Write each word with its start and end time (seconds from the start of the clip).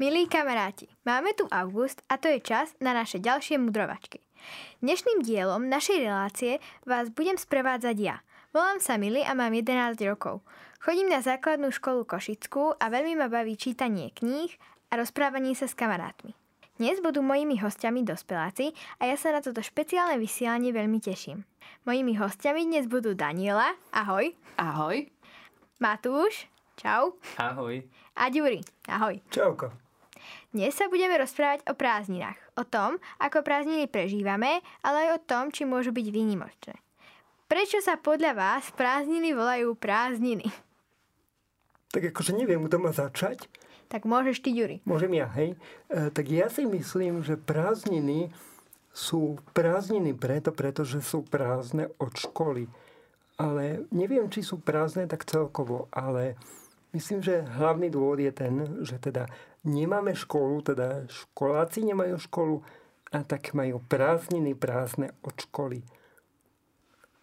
Milí 0.00 0.24
kamaráti, 0.32 0.88
máme 1.04 1.36
tu 1.36 1.44
august 1.52 2.00
a 2.08 2.16
to 2.16 2.32
je 2.32 2.40
čas 2.40 2.72
na 2.80 2.96
naše 2.96 3.20
ďalšie 3.20 3.60
mudrovačky. 3.60 4.24
Dnešným 4.80 5.20
dielom 5.20 5.68
našej 5.68 6.08
relácie 6.08 6.56
vás 6.88 7.12
budem 7.12 7.36
sprevádzať 7.36 7.96
ja. 8.00 8.24
Volám 8.56 8.80
sa 8.80 8.96
Mili 8.96 9.20
a 9.20 9.36
mám 9.36 9.52
11 9.52 10.00
rokov. 10.08 10.40
Chodím 10.80 11.12
na 11.12 11.20
základnú 11.20 11.68
školu 11.68 12.08
Košickú 12.08 12.80
a 12.80 12.84
veľmi 12.88 13.12
ma 13.12 13.28
baví 13.28 13.60
čítanie 13.60 14.08
kníh 14.16 14.48
a 14.88 14.96
rozprávanie 14.96 15.52
sa 15.52 15.68
s 15.68 15.76
kamarátmi. 15.76 16.32
Dnes 16.80 17.04
budú 17.04 17.20
mojimi 17.20 17.60
hostiami 17.60 18.00
dospeláci 18.00 18.72
a 19.04 19.04
ja 19.04 19.20
sa 19.20 19.36
na 19.36 19.44
toto 19.44 19.60
špeciálne 19.60 20.16
vysielanie 20.16 20.72
veľmi 20.72 20.96
teším. 20.96 21.44
Mojimi 21.84 22.16
hostiami 22.16 22.64
dnes 22.64 22.88
budú 22.88 23.12
Daniela, 23.12 23.76
ahoj. 23.92 24.32
Ahoj. 24.56 25.12
Matúš, 25.76 26.48
čau. 26.80 27.20
Ahoj. 27.36 27.84
A 28.16 28.32
Ďuri, 28.32 28.64
ahoj. 28.88 29.20
Čauko. 29.28 29.89
Dnes 30.50 30.74
sa 30.74 30.90
budeme 30.90 31.14
rozprávať 31.14 31.62
o 31.70 31.78
prázdninách. 31.78 32.34
O 32.58 32.66
tom, 32.66 32.98
ako 33.22 33.46
prázdniny 33.46 33.86
prežívame, 33.86 34.58
ale 34.82 35.06
aj 35.06 35.10
o 35.14 35.22
tom, 35.22 35.54
či 35.54 35.62
môžu 35.62 35.94
byť 35.94 36.06
výnimočné. 36.10 36.74
Prečo 37.46 37.78
sa 37.78 37.94
podľa 37.94 38.34
vás 38.34 38.66
prázdniny 38.74 39.30
volajú 39.30 39.78
prázdniny? 39.78 40.50
Tak 41.94 42.02
akože 42.10 42.34
neviem, 42.34 42.66
kto 42.66 42.82
má 42.82 42.90
začať. 42.90 43.46
Tak 43.94 44.02
môžeš 44.02 44.42
ty, 44.42 44.50
Ďuri. 44.50 44.76
Môžem 44.82 45.22
ja, 45.22 45.30
hej? 45.38 45.54
E, 45.86 46.10
tak 46.10 46.26
ja 46.26 46.50
si 46.50 46.66
myslím, 46.66 47.22
že 47.22 47.38
prázdniny 47.38 48.34
sú 48.90 49.38
prázdniny 49.54 50.18
preto, 50.18 50.50
pretože 50.50 50.98
sú 50.98 51.22
prázdne 51.22 51.94
od 52.02 52.10
školy. 52.10 52.66
Ale 53.38 53.86
neviem, 53.94 54.26
či 54.26 54.42
sú 54.42 54.58
prázdne 54.58 55.06
tak 55.06 55.30
celkovo, 55.30 55.86
ale 55.94 56.34
myslím, 56.90 57.22
že 57.22 57.46
hlavný 57.54 57.86
dôvod 57.86 58.18
je 58.18 58.34
ten, 58.34 58.82
že 58.82 58.98
teda 58.98 59.30
nemáme 59.66 60.16
školu, 60.16 60.64
teda 60.64 61.04
školáci 61.08 61.84
nemajú 61.84 62.16
školu 62.20 62.56
a 63.10 63.26
tak 63.26 63.52
majú 63.52 63.82
prázdniny 63.84 64.54
prázdne 64.54 65.12
od 65.26 65.34
školy. 65.36 65.82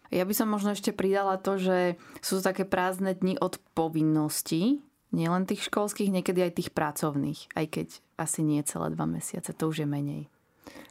Ja 0.08 0.24
by 0.24 0.32
som 0.32 0.48
možno 0.48 0.72
ešte 0.72 0.96
pridala 0.96 1.36
to, 1.36 1.60
že 1.60 2.00
sú 2.24 2.40
také 2.40 2.64
prázdne 2.64 3.12
dni 3.12 3.36
od 3.40 3.60
povinností, 3.76 4.80
nielen 5.12 5.44
tých 5.44 5.68
školských, 5.68 6.12
niekedy 6.12 6.48
aj 6.48 6.52
tých 6.56 6.70
pracovných, 6.72 7.52
aj 7.52 7.66
keď 7.68 7.88
asi 8.16 8.40
nie 8.40 8.60
celé 8.64 8.92
dva 8.92 9.04
mesiace, 9.04 9.52
to 9.52 9.68
už 9.68 9.84
je 9.84 9.88
menej. 9.88 10.22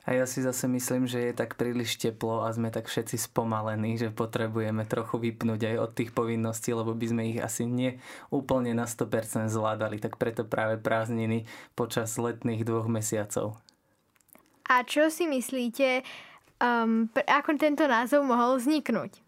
A 0.08 0.16
ja 0.16 0.24
si 0.24 0.40
zase 0.40 0.72
myslím, 0.72 1.04
že 1.04 1.20
je 1.20 1.34
tak 1.36 1.60
príliš 1.60 2.00
teplo 2.00 2.48
a 2.48 2.52
sme 2.56 2.72
tak 2.72 2.88
všetci 2.88 3.28
spomalení, 3.28 4.00
že 4.00 4.08
potrebujeme 4.08 4.88
trochu 4.88 5.20
vypnúť 5.20 5.76
aj 5.76 5.76
od 5.84 5.92
tých 5.92 6.16
povinností, 6.16 6.72
lebo 6.72 6.96
by 6.96 7.06
sme 7.12 7.24
ich 7.36 7.40
asi 7.44 7.68
nie 7.68 8.00
úplne 8.32 8.72
na 8.72 8.88
100% 8.88 9.52
zvládali. 9.52 10.00
Tak 10.00 10.16
preto 10.16 10.48
práve 10.48 10.80
prázdniny 10.80 11.44
počas 11.76 12.16
letných 12.16 12.64
dvoch 12.64 12.88
mesiacov. 12.88 13.60
A 14.72 14.84
čo 14.88 15.12
si 15.12 15.28
myslíte, 15.28 16.08
um, 16.64 17.12
ako 17.12 17.60
tento 17.60 17.84
názov 17.84 18.24
mohol 18.24 18.60
vzniknúť? 18.60 19.28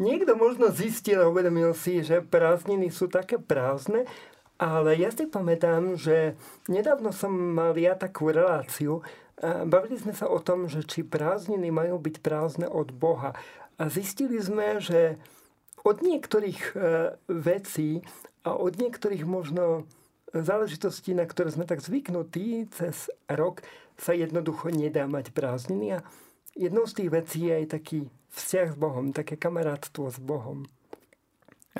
Niekto 0.00 0.32
možno 0.32 0.72
zistil 0.72 1.20
a 1.20 1.28
uvedomil 1.28 1.76
si, 1.76 2.00
že 2.00 2.24
prázdniny 2.24 2.88
sú 2.88 3.12
také 3.12 3.36
prázdne, 3.36 4.08
ale 4.60 5.00
ja 5.00 5.08
si 5.08 5.24
pamätám, 5.24 5.96
že 5.96 6.36
nedávno 6.68 7.16
som 7.16 7.32
mal 7.32 7.72
ja 7.80 7.96
takú 7.96 8.28
reláciu, 8.28 9.00
Bavili 9.40 9.96
sme 9.96 10.12
sa 10.12 10.28
o 10.28 10.36
tom, 10.36 10.68
že 10.68 10.84
či 10.84 11.00
prázdniny 11.00 11.72
majú 11.72 11.96
byť 11.96 12.20
prázdne 12.20 12.68
od 12.68 12.92
Boha. 12.92 13.32
A 13.80 13.88
zistili 13.88 14.36
sme, 14.36 14.76
že 14.84 15.16
od 15.80 16.04
niektorých 16.04 16.76
e, 16.76 16.80
vecí 17.32 18.04
a 18.44 18.52
od 18.52 18.76
niektorých 18.76 19.24
možno 19.24 19.88
záležitostí, 20.36 21.16
na 21.16 21.24
ktoré 21.24 21.56
sme 21.56 21.64
tak 21.64 21.80
zvyknutí 21.80 22.68
cez 22.76 23.08
rok, 23.32 23.64
sa 23.96 24.12
jednoducho 24.12 24.68
nedá 24.68 25.08
mať 25.08 25.32
prázdniny. 25.32 25.96
A 25.96 26.04
jednou 26.52 26.84
z 26.84 27.00
tých 27.00 27.08
vecí 27.08 27.48
je 27.48 27.64
aj 27.64 27.66
taký 27.80 27.98
vzťah 28.36 28.68
s 28.68 28.76
Bohom, 28.76 29.16
také 29.16 29.40
kamarátstvo 29.40 30.12
s 30.12 30.20
Bohom. 30.20 30.68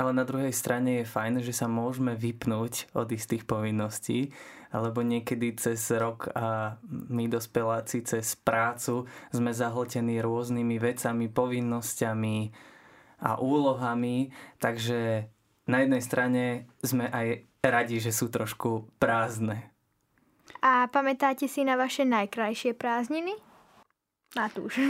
Ale 0.00 0.16
na 0.16 0.24
druhej 0.24 0.56
strane 0.56 1.04
je 1.04 1.12
fajn, 1.12 1.44
že 1.44 1.52
sa 1.52 1.68
môžeme 1.68 2.16
vypnúť 2.16 2.88
od 2.96 3.12
istých 3.12 3.44
povinností, 3.44 4.32
alebo 4.72 5.04
niekedy 5.04 5.52
cez 5.60 5.92
rok 5.92 6.32
a 6.32 6.80
my 6.88 7.28
dospeláci 7.28 8.00
cez 8.00 8.32
prácu 8.32 9.04
sme 9.28 9.52
zahltení 9.52 10.24
rôznymi 10.24 10.80
vecami, 10.80 11.28
povinnosťami 11.28 12.38
a 13.20 13.36
úlohami, 13.36 14.32
takže 14.56 15.28
na 15.68 15.84
jednej 15.84 16.00
strane 16.00 16.42
sme 16.80 17.04
aj 17.12 17.44
radi, 17.60 18.00
že 18.00 18.16
sú 18.16 18.32
trošku 18.32 18.88
prázdne. 18.96 19.68
A 20.64 20.88
pamätáte 20.88 21.44
si 21.44 21.60
na 21.60 21.76
vaše 21.76 22.08
najkrajšie 22.08 22.72
prázdniny? 22.72 23.36
Matúš. 24.32 24.80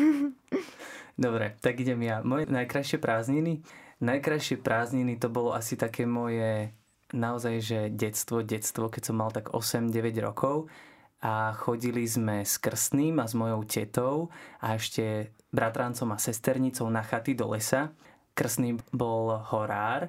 Dobre, 1.18 1.58
tak 1.58 1.82
idem 1.82 1.98
ja. 2.06 2.22
Moje 2.22 2.46
najkrajšie 2.46 3.02
prázdniny? 3.02 3.66
Najkrajšie 4.00 4.64
prázdniny 4.64 5.20
to 5.20 5.28
bolo 5.28 5.52
asi 5.52 5.76
také 5.76 6.08
moje 6.08 6.72
naozaj, 7.12 7.56
že 7.60 7.78
detstvo, 7.92 8.40
detstvo, 8.40 8.88
keď 8.88 9.02
som 9.12 9.16
mal 9.20 9.28
tak 9.28 9.52
8-9 9.52 9.92
rokov 10.24 10.72
a 11.20 11.52
chodili 11.52 12.08
sme 12.08 12.40
s 12.40 12.56
krstným 12.56 13.20
a 13.20 13.28
s 13.28 13.36
mojou 13.36 13.60
tetou 13.68 14.32
a 14.64 14.72
ešte 14.72 15.36
bratrancom 15.52 16.16
a 16.16 16.22
sesternicou 16.22 16.88
na 16.88 17.04
chaty 17.04 17.36
do 17.36 17.52
lesa. 17.52 17.92
Krstný 18.32 18.80
bol 18.88 19.36
horár 19.52 20.08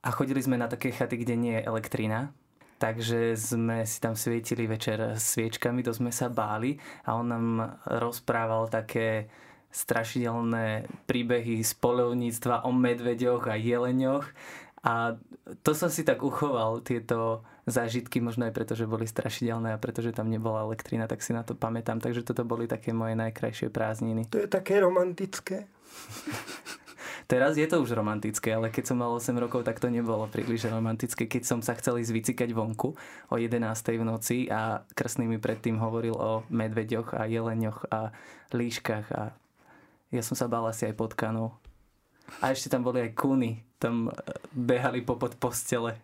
a 0.00 0.08
chodili 0.14 0.40
sme 0.40 0.56
na 0.56 0.70
také 0.70 0.94
chaty, 0.94 1.20
kde 1.20 1.34
nie 1.36 1.54
je 1.60 1.66
elektrina, 1.66 2.32
Takže 2.76 3.32
sme 3.40 3.88
si 3.88 3.96
tam 4.04 4.12
svietili 4.12 4.68
večer 4.68 5.16
sviečkami, 5.16 5.80
to 5.80 5.96
sme 5.96 6.12
sa 6.12 6.28
báli 6.28 6.76
a 7.08 7.16
on 7.16 7.26
nám 7.32 7.46
rozprával 7.88 8.68
také 8.68 9.32
strašidelné 9.76 10.88
príbehy 11.04 11.60
z 11.60 11.72
polovníctva 11.76 12.64
o 12.64 12.72
medveďoch 12.72 13.52
a 13.52 13.60
jeleňoch. 13.60 14.24
A 14.80 15.20
to 15.60 15.76
som 15.76 15.92
si 15.92 16.00
tak 16.00 16.24
uchoval, 16.24 16.80
tieto 16.80 17.44
zážitky, 17.68 18.22
možno 18.22 18.48
aj 18.48 18.54
preto, 18.56 18.72
že 18.72 18.88
boli 18.88 19.04
strašidelné 19.04 19.74
a 19.74 19.82
pretože 19.82 20.16
tam 20.16 20.32
nebola 20.32 20.64
elektrina, 20.64 21.04
tak 21.10 21.20
si 21.20 21.36
na 21.36 21.44
to 21.44 21.52
pamätám. 21.58 22.00
Takže 22.00 22.24
toto 22.24 22.46
boli 22.48 22.64
také 22.64 22.96
moje 22.96 23.18
najkrajšie 23.18 23.68
prázdniny. 23.68 24.32
To 24.32 24.40
je 24.40 24.48
také 24.48 24.80
romantické. 24.80 25.68
Teraz 27.26 27.58
je 27.58 27.66
to 27.66 27.82
už 27.82 27.90
romantické, 27.90 28.54
ale 28.54 28.70
keď 28.70 28.94
som 28.94 29.02
mal 29.02 29.10
8 29.10 29.34
rokov, 29.34 29.66
tak 29.66 29.82
to 29.82 29.90
nebolo 29.90 30.30
príliš 30.30 30.70
romantické. 30.70 31.26
Keď 31.26 31.42
som 31.42 31.58
sa 31.58 31.74
chcel 31.74 31.98
ísť 31.98 32.14
vycikať 32.14 32.54
vonku 32.54 32.94
o 33.28 33.34
11. 33.34 33.66
v 33.98 34.04
noci 34.06 34.38
a 34.46 34.86
krsný 34.94 35.26
mi 35.26 35.42
predtým 35.42 35.82
hovoril 35.82 36.14
o 36.14 36.46
medveďoch 36.54 37.18
a 37.18 37.26
jeleňoch 37.26 37.90
a 37.90 38.14
líškach 38.54 39.06
a 39.10 39.34
ja 40.16 40.24
som 40.24 40.34
sa 40.34 40.48
bál 40.48 40.64
asi 40.66 40.88
aj 40.88 40.96
potkanov. 40.96 41.54
A 42.42 42.50
ešte 42.50 42.72
tam 42.72 42.82
boli 42.82 43.04
aj 43.04 43.12
kúny. 43.14 43.62
Tam 43.78 44.08
e, 44.08 44.12
behali 44.50 45.04
popod 45.04 45.36
postele. 45.38 46.00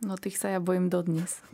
No 0.00 0.16
tých 0.16 0.40
sa 0.40 0.50
ja 0.50 0.58
bojím 0.58 0.88
dodnes. 0.88 1.44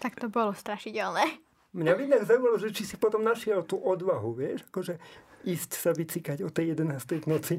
Tak 0.00 0.16
to 0.16 0.32
bolo 0.32 0.56
strašidelné. 0.56 1.44
Mňa 1.74 1.92
by 1.92 2.02
tak 2.06 2.22
zaujímalo, 2.24 2.56
že 2.56 2.72
či 2.72 2.86
si 2.86 2.96
potom 2.96 3.26
našiel 3.26 3.66
tú 3.66 3.76
odvahu, 3.82 4.30
vieš, 4.32 4.62
akože 4.70 4.96
ísť 5.44 5.70
sa 5.74 5.90
vycikať 5.90 6.46
o 6.46 6.48
tej 6.48 6.78
11. 6.78 7.26
noci. 7.28 7.58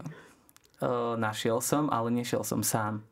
O, 0.82 1.20
našiel 1.20 1.60
som, 1.60 1.92
ale 1.92 2.10
nešiel 2.10 2.42
som 2.42 2.64
sám. 2.64 3.04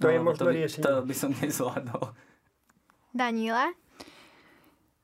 To 0.00 0.08
no, 0.08 0.14
je 0.14 0.18
možno 0.22 0.40
to 0.40 0.46
by, 0.48 0.54
riešenie. 0.56 0.84
To 0.86 0.92
by 1.04 1.14
som 1.14 1.30
nezvládol. 1.36 2.04
Daniela? 3.12 3.74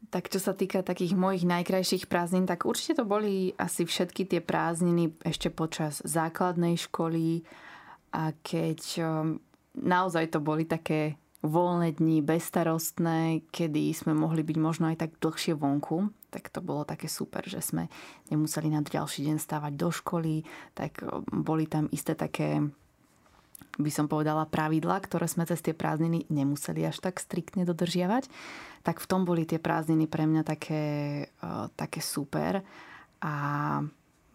Tak 0.06 0.30
čo 0.30 0.38
sa 0.38 0.54
týka 0.54 0.86
takých 0.86 1.18
mojich 1.18 1.42
najkrajších 1.42 2.06
prázdnin, 2.06 2.46
tak 2.46 2.62
určite 2.62 3.02
to 3.02 3.04
boli 3.08 3.52
asi 3.58 3.82
všetky 3.82 4.28
tie 4.30 4.40
prázdniny 4.40 5.10
ešte 5.26 5.50
počas 5.50 5.98
základnej 6.06 6.78
školy. 6.78 7.42
A 8.14 8.30
keď 8.46 8.80
um, 9.02 9.42
naozaj 9.74 10.30
to 10.30 10.38
boli 10.38 10.62
také 10.62 11.18
voľné 11.42 11.98
dni, 11.98 12.22
bezstarostné, 12.22 13.50
kedy 13.50 13.92
sme 13.92 14.14
mohli 14.16 14.46
byť 14.46 14.56
možno 14.58 14.88
aj 14.90 15.06
tak 15.06 15.10
dlhšie 15.20 15.58
vonku, 15.58 16.10
tak 16.30 16.50
to 16.50 16.62
bolo 16.62 16.86
také 16.86 17.10
super, 17.10 17.42
že 17.46 17.62
sme 17.62 17.90
nemuseli 18.30 18.72
na 18.72 18.82
ďalší 18.82 19.26
deň 19.26 19.36
stávať 19.42 19.72
do 19.74 19.90
školy, 19.90 20.46
tak 20.78 21.02
um, 21.02 21.22
boli 21.42 21.66
tam 21.66 21.90
isté 21.90 22.14
také 22.14 22.62
by 23.76 23.90
som 23.92 24.08
povedala, 24.08 24.48
pravidla, 24.48 25.00
ktoré 25.04 25.28
sme 25.28 25.44
cez 25.44 25.60
tie 25.60 25.76
prázdniny 25.76 26.28
nemuseli 26.32 26.84
až 26.84 27.00
tak 27.00 27.20
striktne 27.20 27.68
dodržiavať, 27.68 28.28
tak 28.80 29.00
v 29.00 29.08
tom 29.08 29.28
boli 29.28 29.44
tie 29.44 29.60
prázdniny 29.60 30.08
pre 30.08 30.24
mňa 30.24 30.42
také, 30.44 30.84
uh, 31.44 31.68
také 31.76 32.00
super. 32.00 32.64
A 33.20 33.34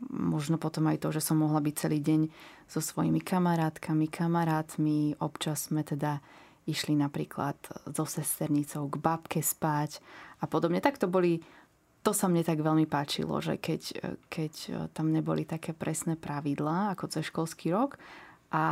možno 0.09 0.57
potom 0.57 0.89
aj 0.89 1.01
to, 1.01 1.09
že 1.13 1.21
som 1.21 1.41
mohla 1.41 1.61
byť 1.61 1.75
celý 1.77 2.01
deň 2.01 2.21
so 2.69 2.81
svojimi 2.81 3.21
kamarátkami, 3.21 4.09
kamarátmi. 4.09 5.17
Občas 5.21 5.69
sme 5.69 5.85
teda 5.85 6.21
išli 6.69 6.93
napríklad 6.93 7.57
so 7.89 8.05
sesternicou 8.05 8.89
k 8.89 9.01
babke 9.01 9.41
spať 9.41 10.01
a 10.41 10.45
podobne. 10.45 10.81
Tak 10.81 11.01
to 11.01 11.09
boli 11.09 11.41
to 12.01 12.17
sa 12.17 12.25
mne 12.25 12.41
tak 12.41 12.57
veľmi 12.57 12.89
páčilo, 12.89 13.37
že 13.45 13.61
keď, 13.61 13.81
keď 14.25 14.53
tam 14.89 15.13
neboli 15.13 15.45
také 15.45 15.69
presné 15.69 16.17
pravidlá 16.17 16.97
ako 16.97 17.05
cez 17.13 17.29
školský 17.29 17.69
rok 17.77 18.01
a 18.51 18.63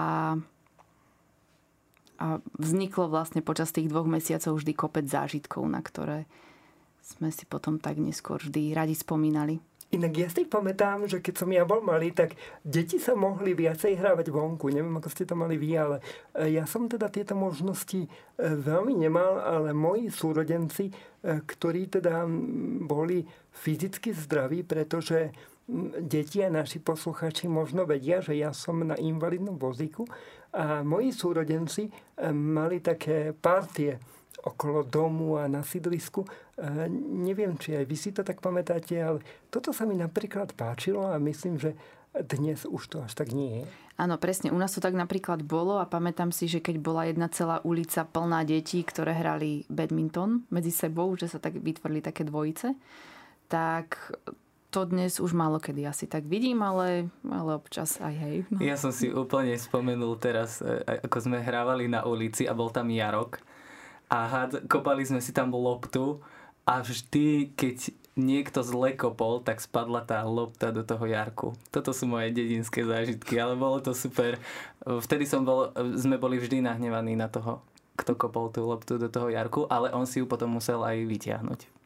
a 2.19 2.43
vzniklo 2.59 3.07
vlastne 3.07 3.39
počas 3.39 3.71
tých 3.71 3.87
dvoch 3.87 4.03
mesiacov 4.03 4.59
vždy 4.59 4.75
kopec 4.75 5.07
zážitkov, 5.07 5.63
na 5.71 5.79
ktoré 5.79 6.27
sme 6.99 7.31
si 7.31 7.47
potom 7.47 7.79
tak 7.79 7.95
neskôr 7.95 8.43
vždy 8.43 8.75
radi 8.75 8.93
spomínali. 8.93 9.63
Inak 9.89 10.13
ja 10.13 10.29
si 10.29 10.45
pamätám, 10.45 11.09
že 11.09 11.17
keď 11.17 11.33
som 11.33 11.49
ja 11.49 11.65
bol 11.65 11.81
malý, 11.81 12.13
tak 12.13 12.37
deti 12.61 13.01
sa 13.01 13.17
mohli 13.17 13.57
viacej 13.57 13.97
hrávať 13.97 14.29
vonku. 14.29 14.69
Neviem, 14.69 15.01
ako 15.01 15.09
ste 15.09 15.25
to 15.25 15.33
mali 15.33 15.57
vy, 15.57 15.73
ale 15.81 15.97
e, 16.37 16.53
ja 16.53 16.69
som 16.69 16.85
teda 16.85 17.09
tieto 17.09 17.33
možnosti 17.33 18.05
e, 18.05 18.09
veľmi 18.37 18.93
nemal, 18.93 19.41
ale 19.41 19.73
moji 19.73 20.13
súrodenci, 20.13 20.93
e, 20.93 21.41
ktorí 21.41 21.89
teda 21.89 22.21
boli 22.85 23.25
fyzicky 23.49 24.13
zdraví, 24.13 24.61
pretože 24.61 25.33
deti 26.01 26.41
a 26.41 26.49
naši 26.49 26.81
posluchači 26.81 27.45
možno 27.45 27.85
vedia, 27.85 28.25
že 28.25 28.33
ja 28.33 28.49
som 28.49 28.81
na 28.81 28.97
invalidnom 28.97 29.61
vozíku 29.61 30.09
a 30.49 30.81
moji 30.81 31.13
súrodenci 31.13 31.93
mali 32.33 32.81
také 32.81 33.37
partie 33.37 34.01
okolo 34.39 34.87
domu 34.87 35.37
a 35.37 35.45
na 35.45 35.61
sídlisku. 35.61 36.25
Neviem, 37.21 37.59
či 37.59 37.75
aj 37.77 37.85
vy 37.85 37.95
si 37.99 38.09
to 38.15 38.25
tak 38.25 38.41
pamätáte, 38.41 38.97
ale 38.97 39.21
toto 39.53 39.69
sa 39.69 39.85
mi 39.85 39.93
napríklad 39.93 40.57
páčilo 40.57 41.05
a 41.05 41.21
myslím, 41.21 41.61
že 41.61 41.77
dnes 42.09 42.65
už 42.65 42.83
to 42.89 42.97
až 43.05 43.13
tak 43.13 43.29
nie 43.35 43.61
je. 43.61 43.65
Áno, 43.99 44.17
presne. 44.17 44.49
U 44.49 44.57
nás 44.57 44.73
to 44.73 44.81
tak 44.81 44.95
napríklad 44.97 45.45
bolo 45.45 45.77
a 45.77 45.85
pamätám 45.85 46.31
si, 46.31 46.49
že 46.49 46.63
keď 46.63 46.75
bola 46.81 47.05
jedna 47.05 47.27
celá 47.29 47.61
ulica 47.61 48.07
plná 48.07 48.47
detí, 48.47 48.81
ktoré 48.81 49.13
hrali 49.13 49.67
badminton 49.69 50.47
medzi 50.49 50.71
sebou, 50.71 51.13
že 51.19 51.29
sa 51.29 51.37
tak 51.37 51.59
vytvorili 51.59 52.01
také 52.01 52.25
dvojice, 52.25 52.73
tak 53.51 54.15
to 54.69 54.85
dnes 54.85 55.17
už 55.17 55.33
málo 55.33 55.57
kedy 55.57 55.89
asi 55.89 56.05
tak 56.05 56.29
vidím, 56.29 56.61
ale, 56.61 57.09
ale 57.25 57.57
občas 57.57 57.97
aj 57.97 58.13
hej. 58.13 58.35
No. 58.53 58.61
Ja 58.61 58.77
som 58.77 58.93
si 58.93 59.09
úplne 59.09 59.57
spomenul 59.57 60.17
teraz, 60.21 60.61
e, 60.61 60.81
ako 61.05 61.17
sme 61.25 61.41
hrávali 61.41 61.89
na 61.89 62.05
ulici 62.05 62.45
a 62.45 62.53
bol 62.53 62.69
tam 62.69 62.93
Jarok 62.93 63.41
a 64.09 64.25
had, 64.29 64.65
kopali 64.69 65.05
sme 65.05 65.21
si 65.21 65.33
tam 65.33 65.53
loptu 65.53 66.21
a 66.69 66.85
vždy, 66.85 67.57
keď 67.57 67.93
niekto 68.19 68.61
zle 68.61 68.93
kopol, 68.93 69.41
tak 69.41 69.63
spadla 69.63 70.03
tá 70.03 70.21
lopta 70.27 70.69
do 70.69 70.83
toho 70.83 71.07
Jarku. 71.07 71.55
Toto 71.71 71.95
sú 71.95 72.05
moje 72.05 72.35
dedinské 72.35 72.83
zážitky, 72.83 73.39
ale 73.39 73.55
bolo 73.55 73.79
to 73.79 73.95
super. 73.95 74.37
Vtedy 74.83 75.23
som 75.23 75.47
bol, 75.47 75.71
sme 75.95 76.19
boli 76.19 76.35
vždy 76.37 76.59
nahnevaní 76.61 77.15
na 77.15 77.31
toho, 77.31 77.63
kto 77.95 78.19
kopol 78.19 78.51
tú 78.51 78.67
loptu 78.67 78.99
do 78.99 79.07
toho 79.07 79.31
Jarku, 79.31 79.65
ale 79.71 79.89
on 79.95 80.03
si 80.03 80.19
ju 80.19 80.27
potom 80.27 80.51
musel 80.51 80.83
aj 80.83 80.99
vyťahnuť. 81.07 81.78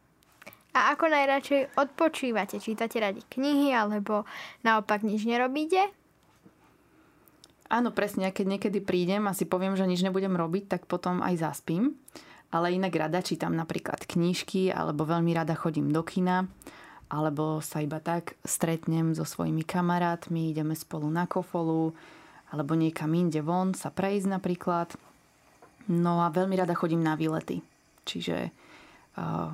A 0.73 0.97
ako 0.97 1.05
najradšej 1.05 1.77
odpočívate? 1.77 2.57
Čítate 2.57 2.97
radi 2.97 3.21
knihy 3.29 3.69
alebo 3.73 4.25
naopak 4.65 5.05
nič 5.05 5.25
nerobíte? 5.29 5.93
Áno, 7.69 7.89
presne. 7.93 8.33
Keď 8.33 8.45
niekedy 8.57 8.79
prídem 8.81 9.25
a 9.29 9.37
si 9.37 9.45
poviem, 9.45 9.77
že 9.77 9.85
nič 9.85 10.01
nebudem 10.01 10.33
robiť, 10.33 10.69
tak 10.69 10.81
potom 10.89 11.21
aj 11.21 11.41
zaspím. 11.41 11.97
Ale 12.53 12.73
inak 12.73 12.93
rada 12.93 13.21
čítam 13.21 13.57
napríklad 13.57 14.05
knižky 14.05 14.69
alebo 14.69 15.09
veľmi 15.09 15.33
rada 15.33 15.57
chodím 15.57 15.89
do 15.89 16.05
kina 16.05 16.45
alebo 17.13 17.61
sa 17.61 17.77
iba 17.85 18.01
tak 18.01 18.33
stretnem 18.41 19.13
so 19.13 19.21
svojimi 19.21 19.61
kamarátmi, 19.61 20.49
ideme 20.49 20.73
spolu 20.73 21.05
na 21.13 21.29
kofolu 21.29 21.93
alebo 22.49 22.73
niekam 22.73 23.13
inde 23.13 23.41
von 23.41 23.77
sa 23.77 23.93
prejsť 23.93 24.29
napríklad. 24.29 24.93
No 25.93 26.25
a 26.25 26.33
veľmi 26.33 26.57
rada 26.57 26.73
chodím 26.73 27.01
na 27.01 27.17
výlety. 27.17 27.61
Čiže 28.05 28.49
uh, 29.17 29.49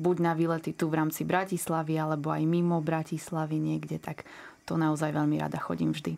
buď 0.00 0.16
na 0.24 0.32
výlety 0.32 0.72
tu 0.72 0.88
v 0.88 1.04
rámci 1.04 1.28
Bratislavy, 1.28 2.00
alebo 2.00 2.32
aj 2.32 2.42
mimo 2.48 2.80
Bratislavy 2.80 3.60
niekde, 3.60 4.00
tak 4.00 4.24
to 4.64 4.80
naozaj 4.80 5.12
veľmi 5.12 5.36
rada 5.36 5.60
chodím 5.60 5.92
vždy. 5.92 6.16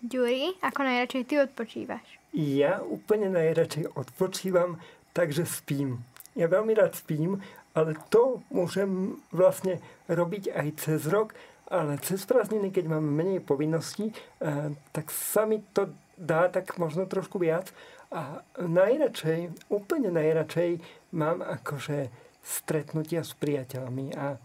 Ďuri, 0.00 0.56
ako 0.64 0.80
najradšej 0.80 1.24
ty 1.28 1.34
odpočívaš? 1.44 2.06
Ja 2.32 2.80
úplne 2.80 3.28
najradšej 3.28 3.92
odpočívam, 3.92 4.80
takže 5.12 5.44
spím. 5.44 6.00
Ja 6.38 6.48
veľmi 6.48 6.72
rád 6.72 6.96
spím, 6.96 7.42
ale 7.74 7.98
to 8.08 8.40
môžem 8.48 9.20
vlastne 9.34 9.82
robiť 10.08 10.54
aj 10.54 10.68
cez 10.80 11.04
rok, 11.10 11.34
ale 11.68 12.00
cez 12.00 12.24
prázdniny, 12.24 12.72
keď 12.72 12.96
mám 12.96 13.04
menej 13.04 13.44
povinností, 13.44 14.10
eh, 14.10 14.72
tak 14.94 15.12
sa 15.12 15.44
mi 15.44 15.60
to 15.76 15.90
dá 16.16 16.48
tak 16.48 16.76
možno 16.76 17.04
trošku 17.04 17.36
viac. 17.36 17.70
A 18.10 18.42
najradšej, 18.58 19.70
úplne 19.70 20.10
najradšej 20.10 20.82
mám 21.14 21.40
akože 21.46 22.10
stretnutia 22.40 23.20
s 23.22 23.36
priateľmi 23.36 24.16
a, 24.16 24.36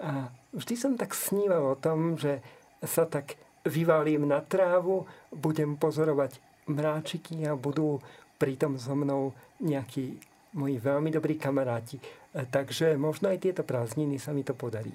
a 0.00 0.10
vždy 0.54 0.74
som 0.78 0.92
tak 0.94 1.12
sníval 1.12 1.74
o 1.74 1.80
tom, 1.80 2.16
že 2.16 2.40
sa 2.80 3.04
tak 3.04 3.36
vyvalím 3.66 4.24
na 4.28 4.40
trávu, 4.40 5.04
budem 5.34 5.76
pozorovať 5.76 6.40
mráčiky 6.70 7.44
a 7.44 7.58
budú 7.58 8.00
pritom 8.40 8.80
so 8.80 8.96
mnou 8.96 9.36
nejakí 9.60 10.16
moji 10.56 10.80
veľmi 10.80 11.12
dobrí 11.12 11.36
kamaráti. 11.36 12.00
Takže 12.32 12.96
možno 12.96 13.28
aj 13.28 13.42
tieto 13.42 13.62
prázdniny 13.66 14.16
sa 14.16 14.32
mi 14.32 14.46
to 14.46 14.56
podarí. 14.56 14.94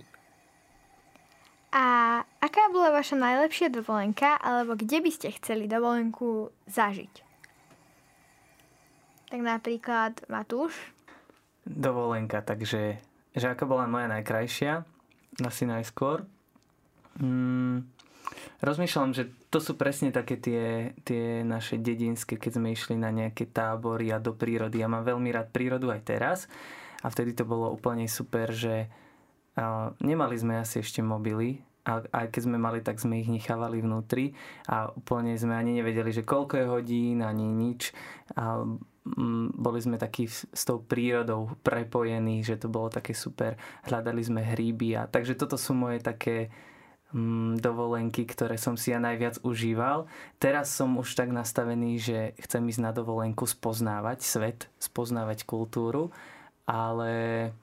A 1.76 2.24
aká 2.40 2.72
bola 2.72 2.96
vaša 2.96 3.20
najlepšia 3.20 3.68
dovolenka, 3.68 4.40
alebo 4.40 4.80
kde 4.80 5.04
by 5.04 5.12
ste 5.12 5.36
chceli 5.36 5.68
dovolenku 5.68 6.50
zažiť? 6.72 7.14
Tak 9.28 9.40
napríklad 9.44 10.24
Matúš, 10.32 10.95
dovolenka, 11.66 12.46
takže 12.46 13.02
že 13.36 13.46
aká 13.52 13.68
bola 13.68 13.90
moja 13.90 14.08
najkrajšia, 14.08 14.88
asi 15.44 15.68
najskôr. 15.68 16.24
Mm, 17.20 17.84
rozmýšľam, 18.64 19.12
že 19.12 19.28
to 19.52 19.60
sú 19.60 19.76
presne 19.76 20.16
také 20.16 20.40
tie, 20.40 20.96
tie 21.04 21.44
naše 21.44 21.76
dedinské, 21.76 22.40
keď 22.40 22.62
sme 22.62 22.72
išli 22.72 22.96
na 22.96 23.12
nejaké 23.12 23.50
tábory 23.52 24.16
a 24.16 24.24
do 24.24 24.32
prírody. 24.32 24.80
Ja 24.80 24.88
mám 24.88 25.04
veľmi 25.04 25.30
rád 25.36 25.52
prírodu 25.52 25.92
aj 25.92 26.02
teraz 26.08 26.40
a 27.04 27.12
vtedy 27.12 27.36
to 27.36 27.44
bolo 27.44 27.74
úplne 27.76 28.08
super, 28.08 28.56
že 28.56 28.88
uh, 29.60 29.92
nemali 30.00 30.36
sme 30.40 30.62
asi 30.62 30.80
ešte 30.80 31.04
mobily, 31.04 31.60
a 31.86 32.02
aj 32.02 32.34
keď 32.34 32.42
sme 32.50 32.58
mali, 32.58 32.82
tak 32.82 32.98
sme 32.98 33.22
ich 33.22 33.30
nechávali 33.30 33.78
vnútri 33.78 34.34
a 34.66 34.90
úplne 34.90 35.38
sme 35.38 35.54
ani 35.54 35.78
nevedeli, 35.78 36.10
že 36.10 36.26
koľko 36.26 36.58
je 36.58 36.66
hodín, 36.66 37.22
ani 37.22 37.46
nič. 37.46 37.94
A 38.34 38.66
boli 39.54 39.80
sme 39.86 40.02
takí 40.02 40.26
s 40.30 40.64
tou 40.66 40.82
prírodou 40.82 41.54
prepojení, 41.62 42.42
že 42.42 42.58
to 42.58 42.74
bolo 42.74 42.90
také 42.90 43.14
super. 43.14 43.54
Hľadali 43.86 44.22
sme 44.26 44.42
hríby 44.42 44.98
a 44.98 45.06
takže 45.06 45.38
toto 45.38 45.62
sú 45.62 45.78
moje 45.78 46.02
také 46.02 46.50
mm, 47.14 47.62
dovolenky, 47.62 48.26
ktoré 48.26 48.58
som 48.58 48.74
si 48.74 48.90
ja 48.90 48.98
najviac 48.98 49.46
užíval. 49.46 50.10
Teraz 50.42 50.74
som 50.74 50.98
už 50.98 51.14
tak 51.14 51.30
nastavený, 51.30 52.02
že 52.02 52.18
chcem 52.42 52.66
ísť 52.66 52.82
na 52.82 52.92
dovolenku 52.98 53.46
spoznávať 53.46 54.26
svet, 54.26 54.60
spoznávať 54.82 55.46
kultúru, 55.46 56.10
ale, 56.66 57.54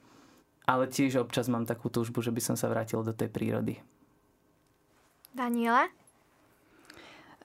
ale 0.63 0.85
tiež 0.87 1.19
občas 1.19 1.51
mám 1.51 1.67
takú 1.67 1.91
túžbu, 1.91 2.23
že 2.23 2.31
by 2.31 2.39
som 2.39 2.55
sa 2.55 2.71
vrátil 2.71 3.03
do 3.03 3.11
tej 3.11 3.27
prírody. 3.35 3.83
Daniela? 5.35 5.91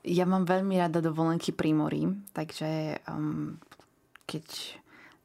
Ja 0.07 0.23
mám 0.29 0.45
veľmi 0.45 0.77
rada 0.77 1.01
dovolenky 1.01 1.51
pri 1.51 1.73
mori, 1.73 2.07
takže 2.31 3.01
um, 3.09 3.59
keď 4.27 4.45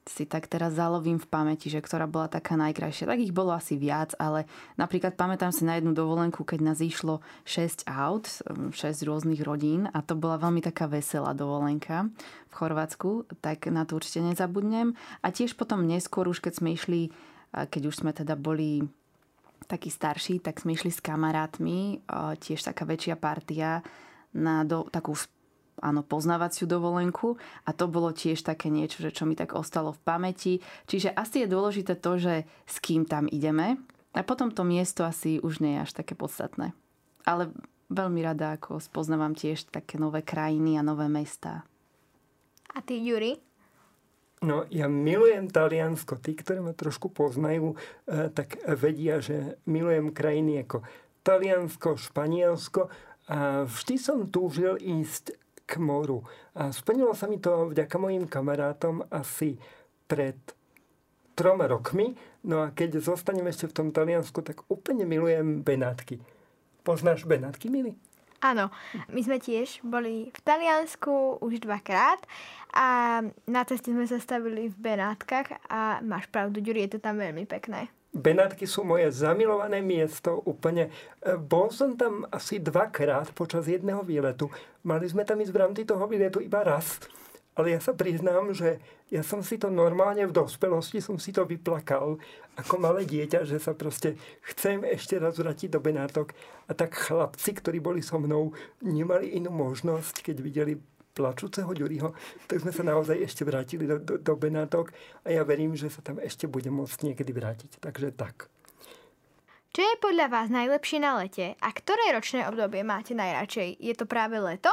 si 0.03 0.27
tak 0.27 0.51
teraz 0.51 0.75
zalovím 0.75 1.23
v 1.23 1.31
pamäti, 1.31 1.71
že 1.71 1.79
ktorá 1.79 2.11
bola 2.11 2.27
taká 2.27 2.59
najkrajšia. 2.59 3.07
Tak 3.07 3.23
ich 3.23 3.31
bolo 3.31 3.55
asi 3.55 3.79
viac, 3.79 4.19
ale 4.19 4.51
napríklad 4.75 5.15
pamätám 5.15 5.55
si 5.55 5.63
na 5.63 5.79
jednu 5.79 5.95
dovolenku, 5.95 6.43
keď 6.43 6.59
nás 6.59 6.83
išlo 6.83 7.23
6 7.47 7.87
aut, 7.87 8.27
6 8.27 8.75
rôznych 9.07 9.47
rodín 9.47 9.87
a 9.95 10.03
to 10.03 10.19
bola 10.19 10.43
veľmi 10.43 10.59
taká 10.59 10.91
veselá 10.91 11.31
dovolenka 11.39 12.11
v 12.51 12.55
Chorvátsku, 12.59 13.31
tak 13.39 13.71
na 13.71 13.87
to 13.87 14.03
určite 14.03 14.27
nezabudnem. 14.27 14.99
A 15.23 15.31
tiež 15.31 15.55
potom 15.55 15.87
neskôr 15.87 16.27
už 16.27 16.43
keď 16.43 16.59
sme 16.59 16.75
išli, 16.75 17.15
keď 17.55 17.83
už 17.87 18.03
sme 18.03 18.11
teda 18.11 18.35
boli 18.35 18.83
takí 19.71 19.87
starší, 19.87 20.43
tak 20.43 20.59
sme 20.59 20.75
išli 20.75 20.91
s 20.91 20.99
kamarátmi, 20.99 22.03
tiež 22.43 22.59
taká 22.67 22.83
väčšia 22.83 23.15
partia 23.15 23.87
na 24.35 24.67
do, 24.67 24.83
takú 24.91 25.15
áno, 25.81 26.05
poznávaciu 26.05 26.69
dovolenku 26.69 27.41
a 27.65 27.71
to 27.73 27.89
bolo 27.89 28.13
tiež 28.13 28.45
také 28.45 28.69
niečo, 28.69 29.01
že 29.01 29.15
čo 29.15 29.25
mi 29.25 29.39
tak 29.39 29.57
ostalo 29.57 29.97
v 29.97 30.05
pamäti. 30.05 30.53
Čiže 30.91 31.15
asi 31.17 31.47
je 31.47 31.53
dôležité 31.53 31.97
to, 31.97 32.19
že 32.19 32.45
s 32.69 32.77
kým 32.83 33.09
tam 33.09 33.31
ideme 33.31 33.81
a 34.13 34.21
potom 34.21 34.53
to 34.53 34.67
miesto 34.67 35.09
asi 35.09 35.41
už 35.41 35.65
nie 35.65 35.81
je 35.81 35.83
až 35.89 35.93
také 35.97 36.13
podstatné. 36.13 36.77
Ale 37.25 37.55
veľmi 37.89 38.21
rada 38.21 38.57
ako 38.57 38.81
spoznávam 38.83 39.33
tiež 39.33 39.73
také 39.73 39.97
nové 39.97 40.21
krajiny 40.21 40.77
a 40.77 40.85
nové 40.85 41.09
mestá. 41.09 41.65
A 42.73 42.81
ty, 42.81 42.97
Juri? 43.01 43.37
No, 44.43 44.67
ja 44.75 44.91
milujem 44.91 45.47
Taliansko. 45.47 46.19
Tí, 46.19 46.35
ktorí 46.35 46.59
ma 46.59 46.75
trošku 46.75 47.15
poznajú, 47.15 47.79
eh, 48.09 48.27
tak 48.33 48.59
vedia, 48.75 49.23
že 49.23 49.61
milujem 49.71 50.11
krajiny 50.11 50.67
ako 50.67 50.83
Taliansko, 51.23 51.95
Španielsko. 51.95 52.91
A 53.31 53.63
vždy 53.71 53.95
som 54.03 54.27
túžil 54.27 54.83
ísť 54.83 55.39
k 55.73 55.81
moru. 55.81 56.21
A 56.53 56.69
splnilo 56.69 57.17
sa 57.17 57.25
mi 57.25 57.41
to 57.41 57.73
vďaka 57.73 57.97
mojim 57.97 58.29
kamarátom 58.29 59.09
asi 59.09 59.57
pred 60.05 60.37
troma 61.33 61.65
rokmi. 61.65 62.13
No 62.45 62.61
a 62.61 62.77
keď 62.77 63.01
zostanem 63.01 63.49
ešte 63.49 63.73
v 63.73 63.77
tom 63.81 63.89
Taliansku, 63.89 64.45
tak 64.45 64.69
úplne 64.69 65.09
milujem 65.09 65.65
Benátky. 65.65 66.21
Poznáš 66.85 67.25
Benátky, 67.25 67.73
Mili? 67.73 67.97
Áno, 68.43 68.75
my 69.07 69.23
sme 69.23 69.39
tiež 69.39 69.87
boli 69.87 70.35
v 70.35 70.41
Taliansku 70.43 71.39
už 71.39 71.63
dvakrát 71.63 72.19
a 72.75 73.23
na 73.47 73.63
ceste 73.63 73.95
sme 73.95 74.03
sa 74.03 74.19
stavili 74.19 74.67
v 74.67 74.77
Benátkach 74.83 75.63
a 75.71 76.03
máš 76.03 76.27
pravdu, 76.27 76.59
Ďuri, 76.59 76.91
je 76.91 76.99
to 76.99 77.07
tam 77.07 77.23
veľmi 77.23 77.47
pekné. 77.47 77.87
Benátky 78.13 78.69
sú 78.69 78.85
moje 78.85 79.09
zamilované 79.09 79.81
miesto 79.81 80.45
úplne. 80.45 80.93
E, 81.25 81.33
Bol 81.41 81.73
som 81.73 81.97
tam 81.97 82.29
asi 82.29 82.61
dvakrát 82.61 83.33
počas 83.33 83.65
jedného 83.65 84.05
výletu. 84.05 84.53
Mali 84.85 85.09
sme 85.09 85.25
tam 85.25 85.41
ísť 85.41 85.53
v 85.53 85.61
rámci 85.65 85.83
toho 85.89 86.05
výletu 86.05 86.45
iba 86.45 86.61
raz. 86.61 87.01
Ale 87.57 87.73
ja 87.73 87.81
sa 87.81 87.97
priznám, 87.97 88.53
že 88.53 88.81
ja 89.13 89.21
som 89.21 89.45
si 89.45 89.61
to 89.61 89.69
normálne 89.69 90.25
v 90.25 90.33
dospelosti 90.33 91.05
som 91.05 91.21
si 91.21 91.37
to 91.37 91.45
vyplakal 91.45 92.17
ako 92.57 92.75
malé 92.81 93.05
dieťa, 93.05 93.45
že 93.45 93.61
sa 93.61 93.77
proste 93.77 94.17
chcem 94.45 94.85
ešte 94.89 95.21
raz 95.21 95.37
vrátiť 95.37 95.73
do 95.73 95.81
Benátok. 95.81 96.33
A 96.69 96.73
tak 96.73 96.97
chlapci, 96.97 97.57
ktorí 97.57 97.81
boli 97.81 98.01
so 98.01 98.17
mnou, 98.17 98.53
nemali 98.81 99.37
inú 99.37 99.53
možnosť, 99.53 100.21
keď 100.21 100.37
videli 100.41 100.73
plačúceho 101.13 101.69
Ďuriho, 101.69 102.17
tak 102.49 102.65
sme 102.65 102.73
sa 102.73 102.83
naozaj 102.83 103.21
ešte 103.21 103.45
vrátili 103.45 103.85
do, 103.85 104.01
do, 104.01 104.17
do 104.17 104.35
Benátok 104.37 104.93
a 105.23 105.29
ja 105.33 105.45
verím, 105.45 105.77
že 105.77 105.93
sa 105.93 106.01
tam 106.01 106.17
ešte 106.19 106.49
budem 106.49 106.73
môcť 106.73 107.13
niekedy 107.13 107.31
vrátiť. 107.33 107.71
Takže 107.79 108.17
tak. 108.17 108.49
Čo 109.73 109.81
je 109.81 110.03
podľa 110.05 110.29
vás 110.29 110.53
najlepšie 110.53 111.01
na 111.01 111.17
lete 111.17 111.57
a 111.57 111.69
ktoré 111.73 112.13
ročné 112.13 112.45
obdobie 112.45 112.85
máte 112.85 113.17
najradšej? 113.17 113.81
Je 113.81 113.95
to 113.97 114.05
práve 114.05 114.37
leto? 114.37 114.69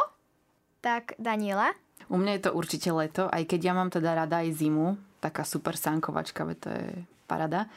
Tak 0.84 1.16
Daniela? 1.16 1.72
U 2.12 2.20
mňa 2.20 2.32
je 2.36 2.44
to 2.44 2.52
určite 2.52 2.90
leto, 2.92 3.32
aj 3.32 3.48
keď 3.48 3.60
ja 3.72 3.74
mám 3.76 3.88
teda 3.88 4.12
rada 4.12 4.44
aj 4.44 4.60
zimu, 4.60 5.00
taká 5.24 5.48
super 5.48 5.80
sankovačka, 5.80 6.44
to 6.60 6.68
je 6.68 6.88
parada. 7.30 7.72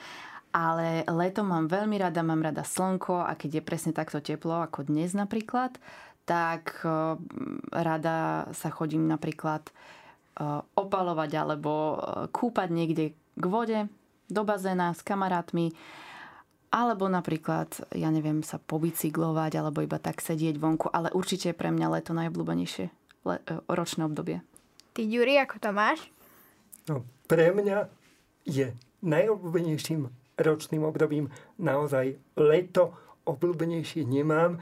Ale 0.52 1.08
leto 1.08 1.40
mám 1.40 1.64
veľmi 1.64 1.96
rada, 1.96 2.20
mám 2.20 2.44
rada 2.44 2.60
slnko 2.60 3.24
a 3.24 3.32
keď 3.32 3.60
je 3.60 3.62
presne 3.64 3.92
takto 3.96 4.20
teplo, 4.20 4.60
ako 4.60 4.84
dnes 4.84 5.16
napríklad, 5.16 5.80
tak 6.28 6.84
uh, 6.84 7.16
rada 7.72 8.46
sa 8.52 8.68
chodím 8.68 9.08
napríklad 9.08 9.64
uh, 10.36 10.60
opalovať 10.76 11.30
alebo 11.40 11.72
uh, 11.72 11.96
kúpať 12.28 12.68
niekde 12.68 13.04
k 13.16 13.44
vode, 13.48 13.88
do 14.28 14.42
bazéna 14.44 14.92
s 14.92 15.00
kamarátmi. 15.00 15.72
Alebo 16.72 17.04
napríklad, 17.08 17.68
ja 17.92 18.08
neviem, 18.08 18.40
sa 18.40 18.56
pobicyklovať 18.56 19.60
alebo 19.60 19.84
iba 19.84 20.00
tak 20.00 20.24
sedieť 20.24 20.56
vonku. 20.56 20.88
Ale 20.88 21.12
určite 21.12 21.52
je 21.52 21.56
pre 21.56 21.68
mňa 21.68 22.00
leto 22.00 22.16
najobľúbenejšie 22.16 22.86
le- 23.28 23.44
ročné 23.68 24.08
obdobie. 24.08 24.40
Ty, 24.96 25.00
Ďuri, 25.04 25.36
ako 25.44 25.56
to 25.60 25.70
máš? 25.72 26.00
No, 26.88 27.04
pre 27.28 27.52
mňa 27.52 27.88
je 28.48 28.72
najobľúbenejším 29.04 30.21
ročným 30.36 30.84
obdobím 30.84 31.28
naozaj 31.58 32.16
leto. 32.36 32.96
Obľúbenejšie 33.22 34.02
nemám. 34.02 34.58
E, 34.58 34.60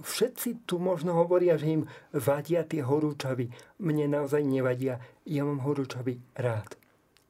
Všetci 0.00 0.68
tu 0.68 0.76
možno 0.76 1.16
hovoria, 1.16 1.56
že 1.56 1.80
im 1.80 1.82
vadia 2.12 2.62
tie 2.62 2.84
horúčavy. 2.84 3.48
Mne 3.80 4.12
naozaj 4.20 4.44
nevadia. 4.44 5.00
Ja 5.24 5.48
mám 5.48 5.64
horúčavy 5.64 6.20
rád. 6.36 6.76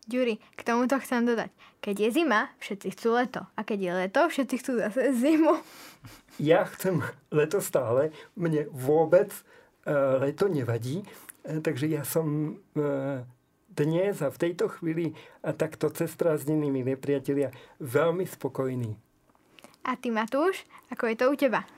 Ďuri, 0.07 0.39
k 0.55 0.61
tomuto 0.63 1.03
chcem 1.03 1.27
dodať. 1.27 1.51
Keď 1.83 1.97
je 1.99 2.09
zima, 2.23 2.55
všetci 2.63 2.95
chcú 2.95 3.09
leto. 3.19 3.43
A 3.59 3.67
keď 3.67 3.79
je 3.79 3.93
leto, 4.07 4.21
všetci 4.31 4.55
chcú 4.63 4.73
zase 4.79 5.11
zimu. 5.19 5.59
Ja 6.39 6.63
chcem 6.71 7.03
leto 7.35 7.59
stále. 7.59 8.15
Mne 8.39 8.71
vôbec 8.71 9.35
e, 9.83 9.91
leto 10.23 10.47
nevadí. 10.47 11.03
E, 11.43 11.59
Takže 11.59 11.87
ja 11.91 12.03
som 12.07 12.59
dnes 13.77 14.25
a 14.25 14.33
v 14.33 14.41
tejto 14.41 14.73
chvíli 14.73 15.13
a 15.45 15.53
takto 15.53 15.93
cez 15.93 16.17
prázdniny, 16.17 16.73
milí 16.73 16.97
priatelia, 16.97 17.53
veľmi 17.77 18.25
spokojný. 18.25 18.97
A 19.85 19.95
ty, 20.01 20.09
Matúš, 20.09 20.65
ako 20.89 21.05
je 21.13 21.17
to 21.21 21.25
u 21.29 21.37
teba? 21.37 21.69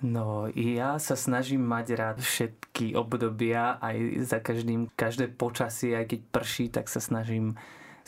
No, 0.00 0.48
ja 0.56 0.96
sa 0.96 1.14
snažím 1.14 1.60
mať 1.60 1.86
rád 1.92 2.18
všetky 2.24 2.96
obdobia, 2.96 3.76
aj 3.78 3.96
za 4.26 4.38
každým, 4.40 4.88
každé 4.96 5.28
počasie, 5.36 5.92
aj 5.92 6.16
keď 6.16 6.20
prší, 6.32 6.66
tak 6.72 6.88
sa 6.88 7.04
snažím 7.04 7.54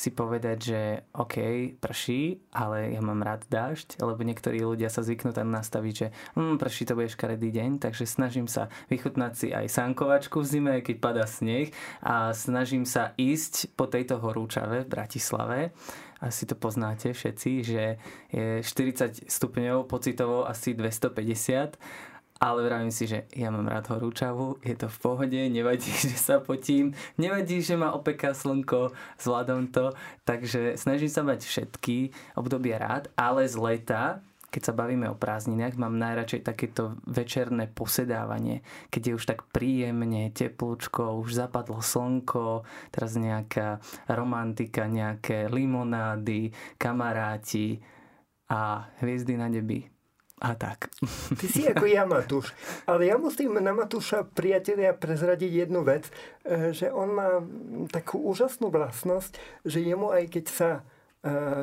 si 0.02 0.10
povedať, 0.10 0.58
že 0.58 0.80
OK, 1.14 1.36
prší, 1.78 2.42
ale 2.50 2.90
ja 2.90 2.98
mám 2.98 3.22
rád 3.22 3.46
dážď, 3.46 4.02
lebo 4.02 4.26
niektorí 4.26 4.58
ľudia 4.58 4.90
sa 4.90 5.06
zvyknú 5.06 5.30
tam 5.30 5.54
nastaviť, 5.54 5.94
že 5.94 6.10
hm, 6.34 6.58
prší 6.58 6.90
to 6.90 6.98
bude 6.98 7.14
škaredý 7.14 7.54
deň, 7.54 7.78
takže 7.78 8.10
snažím 8.10 8.50
sa 8.50 8.66
vychutnať 8.90 9.32
si 9.38 9.48
aj 9.54 9.70
sankovačku 9.70 10.42
v 10.42 10.50
zime, 10.50 10.74
keď 10.82 10.96
padá 10.98 11.24
sneh 11.30 11.70
a 12.02 12.34
snažím 12.34 12.82
sa 12.82 13.14
ísť 13.14 13.78
po 13.78 13.86
tejto 13.86 14.18
horúčave 14.18 14.82
v 14.82 14.90
Bratislave. 14.90 15.70
Asi 16.22 16.46
to 16.46 16.54
poznáte 16.54 17.10
všetci, 17.14 17.50
že 17.62 17.98
je 18.30 18.62
40 18.62 19.26
stupňov, 19.26 19.90
pocitovo 19.90 20.46
asi 20.46 20.74
250, 20.74 21.78
ale 22.42 22.66
vravím 22.66 22.90
si, 22.90 23.06
že 23.06 23.30
ja 23.38 23.54
mám 23.54 23.70
rád 23.70 23.86
horúčavu, 23.94 24.58
je 24.66 24.74
to 24.74 24.90
v 24.90 24.98
pohode, 24.98 25.38
nevadí, 25.38 25.94
že 26.10 26.18
sa 26.18 26.42
potím, 26.42 26.90
nevadí, 27.14 27.62
že 27.62 27.78
ma 27.78 27.94
opeká 27.94 28.34
slnko, 28.34 28.90
zvládam 29.22 29.70
to, 29.70 29.94
takže 30.26 30.74
snažím 30.74 31.06
sa 31.06 31.22
mať 31.22 31.46
všetky 31.46 32.10
obdobia 32.34 32.82
rád, 32.82 33.06
ale 33.14 33.46
z 33.46 33.54
leta 33.54 34.18
keď 34.52 34.68
sa 34.68 34.76
bavíme 34.76 35.08
o 35.08 35.16
prázdninách, 35.16 35.80
mám 35.80 35.96
najradšej 35.96 36.44
takéto 36.44 37.00
večerné 37.08 37.72
posedávanie, 37.72 38.60
keď 38.92 39.00
je 39.00 39.12
už 39.16 39.24
tak 39.24 39.48
príjemne, 39.48 40.28
teplúčko, 40.28 41.16
už 41.24 41.40
zapadlo 41.40 41.80
slnko, 41.80 42.60
teraz 42.92 43.16
nejaká 43.16 43.80
romantika, 44.12 44.84
nejaké 44.84 45.48
limonády, 45.48 46.52
kamaráti 46.76 47.80
a 48.52 48.92
hviezdy 49.00 49.40
na 49.40 49.48
nebi. 49.48 49.91
A 50.42 50.58
tak. 50.58 50.90
Ty 51.38 51.46
si 51.46 51.62
ako 51.70 51.86
ja, 51.86 52.02
Matúš. 52.02 52.50
Ale 52.82 53.06
ja 53.06 53.14
musím 53.14 53.62
na 53.62 53.70
Matúša 53.70 54.26
priatelia 54.26 54.90
prezradiť 54.90 55.70
jednu 55.70 55.86
vec, 55.86 56.10
e, 56.42 56.74
že 56.74 56.90
on 56.90 57.14
má 57.14 57.38
takú 57.94 58.18
úžasnú 58.18 58.74
vlastnosť, 58.74 59.38
že 59.62 59.86
jemu 59.86 60.10
aj 60.10 60.24
keď 60.34 60.44
sa 60.50 60.70
e, 60.74 60.80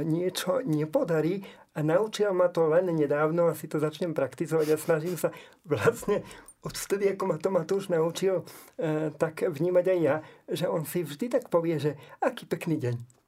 niečo 0.08 0.64
nepodarí 0.64 1.44
a 1.76 1.84
naučil 1.84 2.32
ma 2.32 2.48
to 2.48 2.72
len 2.72 2.88
nedávno, 2.96 3.52
asi 3.52 3.68
to 3.68 3.84
začnem 3.84 4.16
praktizovať 4.16 4.68
a 4.72 4.80
snažím 4.80 5.20
sa 5.20 5.36
vlastne 5.68 6.24
odvtedy, 6.64 7.12
ako 7.12 7.24
ma 7.28 7.36
to 7.36 7.52
Matúš 7.52 7.92
naučil, 7.92 8.48
e, 8.80 9.12
tak 9.12 9.44
vnímať 9.44 9.86
aj 9.92 10.00
ja, 10.00 10.16
že 10.48 10.72
on 10.72 10.88
si 10.88 11.04
vždy 11.04 11.28
tak 11.28 11.52
povie, 11.52 11.76
že 11.84 12.00
aký 12.24 12.48
pekný 12.48 12.80
deň. 12.80 13.19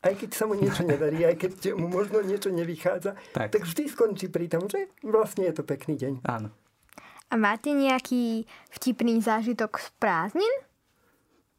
Aj 0.00 0.16
keď 0.16 0.30
sa 0.32 0.48
mu 0.48 0.56
niečo 0.56 0.80
nedarí, 0.80 1.28
aj 1.28 1.36
keď 1.36 1.76
mu 1.76 1.84
možno 1.86 2.24
niečo 2.24 2.48
nevychádza, 2.48 3.12
tak, 3.36 3.52
Tak. 3.52 3.68
vždy 3.68 3.84
skončí 3.84 4.32
pri 4.32 4.48
tom, 4.48 4.64
že 4.64 4.88
vlastne 5.04 5.44
je 5.44 5.52
to 5.52 5.62
pekný 5.62 6.00
deň. 6.00 6.24
Áno. 6.24 6.48
A 7.30 7.34
máte 7.36 7.70
nejaký 7.70 8.48
vtipný 8.72 9.20
zážitok 9.20 9.78
z 9.78 9.88
prázdnin? 10.00 10.54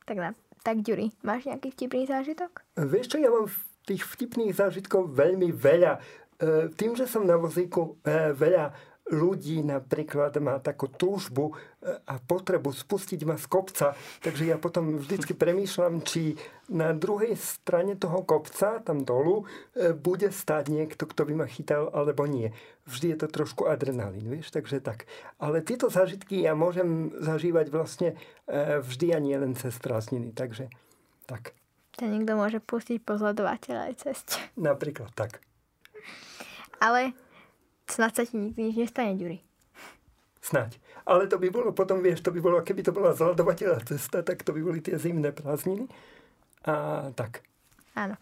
Tak, 0.04 0.18
na, 0.18 0.30
tak 0.66 0.82
Ďuri, 0.82 1.14
máš 1.22 1.46
nejaký 1.48 1.70
vtipný 1.72 2.04
zážitok? 2.10 2.66
Vieš 2.76 3.14
čo, 3.14 3.18
ja 3.22 3.30
mám 3.30 3.46
tých 3.86 4.04
vtipných 4.04 4.52
zážitkov 4.52 5.14
veľmi 5.14 5.54
veľa. 5.54 6.02
E, 6.38 6.70
Tým, 6.74 6.98
že 6.98 7.06
som 7.06 7.24
na 7.24 7.38
vozíku, 7.38 7.98
e, 8.04 8.34
veľa 8.34 8.74
ľudí 9.12 9.60
napríklad 9.62 10.40
má 10.40 10.58
takú 10.64 10.88
túžbu 10.88 11.52
e, 11.52 11.94
a 11.94 12.16
potrebu 12.18 12.72
spustiť 12.72 13.28
ma 13.28 13.36
z 13.36 13.46
kopca, 13.52 13.94
takže 14.24 14.48
ja 14.48 14.56
potom 14.56 14.98
vždycky 14.98 15.36
premýšľam, 15.36 16.02
či 16.02 16.40
na 16.72 16.96
druhej 16.96 17.36
strane 17.36 18.00
toho 18.00 18.24
kopca, 18.24 18.80
tam 18.80 19.04
dolu, 19.04 19.44
e, 19.76 19.92
bude 19.92 20.32
stáť 20.32 20.72
niekto, 20.72 21.04
kto 21.04 21.28
by 21.28 21.44
ma 21.44 21.48
chytal, 21.52 21.92
alebo 21.92 22.24
nie. 22.24 22.56
Vždy 22.88 23.14
je 23.14 23.18
to 23.20 23.28
trošku 23.28 23.68
adrenalín, 23.68 24.26
vieš, 24.32 24.56
takže 24.56 24.80
tak. 24.80 25.06
Ale 25.38 25.60
tieto 25.60 25.92
zážitky 25.92 26.42
ja 26.42 26.56
môžem 26.56 27.12
zažívať 27.20 27.68
vlastne 27.68 28.10
e, 28.48 28.80
vždy 28.80 29.08
a 29.12 29.20
nie 29.20 29.36
len 29.36 29.54
cez 29.60 29.76
prázdniny, 29.76 30.32
takže 30.32 30.72
tak. 31.28 31.52
Ťa 32.00 32.08
niekto 32.08 32.40
môže 32.40 32.64
pustiť 32.64 33.04
po 33.04 33.20
zledovateľej 33.20 34.00
ceste. 34.00 34.40
Napríklad 34.56 35.12
tak. 35.12 35.44
Ale 36.80 37.12
snad 37.92 38.16
sa 38.16 38.24
ti 38.24 38.40
nikdy 38.40 38.72
nič 38.72 38.76
nestane, 38.88 39.20
Ďuri. 39.20 39.40
Snáď. 40.42 40.82
Ale 41.06 41.30
to 41.30 41.38
by 41.38 41.54
bolo 41.54 41.70
potom, 41.70 42.02
vieš, 42.02 42.26
to 42.26 42.34
by 42.34 42.42
bolo, 42.42 42.58
keby 42.66 42.82
to 42.82 42.96
bola 42.96 43.14
zladovateľná 43.14 43.86
cesta, 43.86 44.26
tak 44.26 44.42
to 44.42 44.56
by 44.56 44.62
boli 44.66 44.82
tie 44.82 44.98
zimné 44.98 45.30
prázdniny. 45.30 45.86
A 46.66 47.10
tak. 47.14 47.46
Áno. 47.94 48.18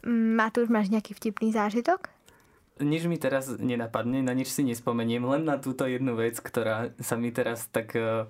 Mm, 0.00 0.40
Matúš, 0.40 0.72
máš 0.72 0.88
nejaký 0.88 1.12
vtipný 1.12 1.52
zážitok? 1.52 2.08
Nič 2.80 3.04
mi 3.04 3.20
teraz 3.20 3.52
nenapadne, 3.60 4.24
na 4.24 4.32
nič 4.32 4.48
si 4.48 4.64
nespomeniem, 4.64 5.20
len 5.20 5.44
na 5.44 5.60
túto 5.60 5.84
jednu 5.84 6.16
vec, 6.16 6.40
ktorá 6.40 6.96
sa 6.96 7.20
mi 7.20 7.28
teraz 7.28 7.68
tak 7.68 7.92
e, 7.92 8.24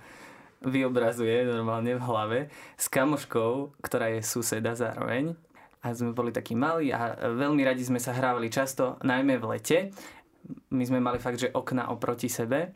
vyobrazuje 0.66 1.46
normálne 1.46 1.94
v 1.94 2.02
hlave 2.02 2.38
s 2.75 2.90
kamoškou, 2.90 3.78
ktorá 3.78 4.10
je 4.10 4.26
suseda 4.26 4.75
zároveň. 4.75 5.38
A 5.80 5.94
sme 5.94 6.12
boli 6.12 6.34
takí 6.34 6.58
malí 6.58 6.90
a 6.90 7.14
veľmi 7.30 7.62
radi 7.62 7.87
sme 7.87 8.02
sa 8.02 8.12
hrávali 8.12 8.50
často, 8.50 8.99
najmä 9.06 9.38
v 9.38 9.49
lete. 9.54 9.78
My 10.70 10.85
sme 10.87 10.99
mali 11.02 11.18
fakt, 11.20 11.42
že 11.42 11.52
okna 11.52 11.92
oproti 11.92 12.30
sebe 12.30 12.73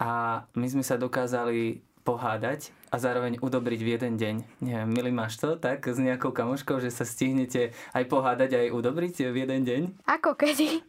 a 0.00 0.42
my 0.58 0.66
sme 0.66 0.82
sa 0.82 0.98
dokázali 0.98 1.80
pohádať 2.04 2.68
a 2.92 3.00
zároveň 3.00 3.40
udobriť 3.40 3.80
v 3.80 3.92
jeden 3.96 4.14
deň. 4.20 4.34
Neviem, 4.60 4.90
milý 4.92 5.10
máš 5.10 5.40
to 5.40 5.56
tak 5.56 5.88
s 5.88 5.96
nejakou 5.96 6.36
kamoškou, 6.36 6.76
že 6.78 6.92
sa 6.92 7.08
stihnete 7.08 7.72
aj 7.96 8.04
pohádať, 8.12 8.60
aj 8.60 8.76
udobriť 8.76 9.32
v 9.32 9.36
jeden 9.48 9.64
deň? 9.64 9.82
Ako 10.04 10.36
kedy? 10.36 10.84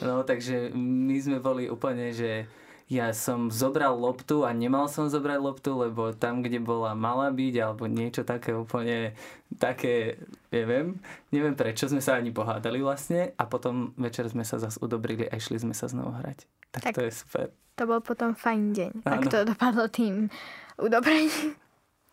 No, 0.00 0.24
takže 0.24 0.72
my 0.72 1.16
sme 1.20 1.38
boli 1.44 1.68
úplne, 1.68 2.16
že 2.16 2.48
ja 2.88 3.16
som 3.16 3.48
zobral 3.48 3.96
loptu 3.96 4.44
a 4.44 4.52
nemal 4.52 4.92
som 4.92 5.08
zobrať 5.08 5.40
loptu, 5.40 5.72
lebo 5.72 6.12
tam, 6.12 6.44
kde 6.44 6.60
bola 6.60 6.92
mala 6.92 7.32
byť, 7.32 7.54
alebo 7.64 7.88
niečo 7.88 8.28
také 8.28 8.52
úplne 8.52 9.16
také, 9.56 10.20
neviem, 10.52 11.00
neviem 11.32 11.56
prečo 11.56 11.88
sme 11.88 12.04
sa 12.04 12.20
ani 12.20 12.28
pohádali 12.28 12.84
vlastne 12.84 13.32
a 13.40 13.48
potom 13.48 13.96
večer 13.96 14.28
sme 14.28 14.44
sa 14.44 14.60
zase 14.60 14.76
udobrili 14.84 15.24
a 15.24 15.40
išli 15.40 15.56
sme 15.64 15.72
sa 15.72 15.88
znovu 15.88 16.12
hrať. 16.12 16.44
Tak, 16.74 16.82
tak 16.90 16.94
to 16.98 17.02
je 17.08 17.12
super. 17.14 17.46
To 17.80 17.88
bol 17.88 18.04
potom 18.04 18.36
fajn 18.36 18.62
deň. 18.76 18.92
Ano. 19.02 19.10
Tak 19.10 19.22
to 19.32 19.38
dopadlo 19.48 19.84
tým 19.88 20.28
udobrením. 20.78 21.56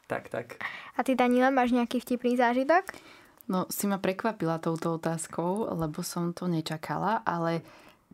Tak, 0.08 0.28
tak. 0.28 0.60
A 0.96 1.08
ty, 1.08 1.16
Danila, 1.16 1.51
máš 1.54 1.72
nejaký 1.72 2.04
vtipný 2.04 2.36
zážitok? 2.36 2.84
No, 3.48 3.68
si 3.68 3.88
ma 3.88 4.00
prekvapila 4.00 4.60
touto 4.60 4.96
otázkou, 4.96 5.72
lebo 5.72 6.04
som 6.04 6.32
to 6.32 6.48
nečakala, 6.51 7.24
ale 7.24 7.63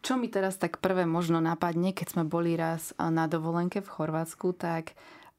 čo 0.01 0.13
mi 0.15 0.29
teraz 0.29 0.57
tak 0.61 0.77
prvé 0.77 1.05
možno 1.09 1.41
napadne, 1.41 1.93
keď 1.93 2.07
sme 2.17 2.23
boli 2.23 2.53
raz 2.53 2.93
na 2.97 3.25
dovolenke 3.25 3.81
v 3.81 3.89
Chorvátsku, 3.89 4.53
tak 4.53 4.93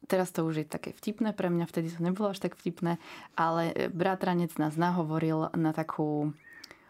teraz 0.06 0.30
to 0.30 0.46
už 0.46 0.62
je 0.62 0.66
také 0.66 0.94
vtipné 0.94 1.34
pre 1.34 1.50
mňa, 1.50 1.66
vtedy 1.66 1.90
to 1.90 2.00
nebolo 2.02 2.30
až 2.30 2.42
tak 2.42 2.54
vtipné, 2.54 3.02
ale 3.34 3.90
bratranec 3.90 4.54
nás 4.58 4.78
nahovoril 4.78 5.50
na 5.58 5.70
takú 5.74 6.32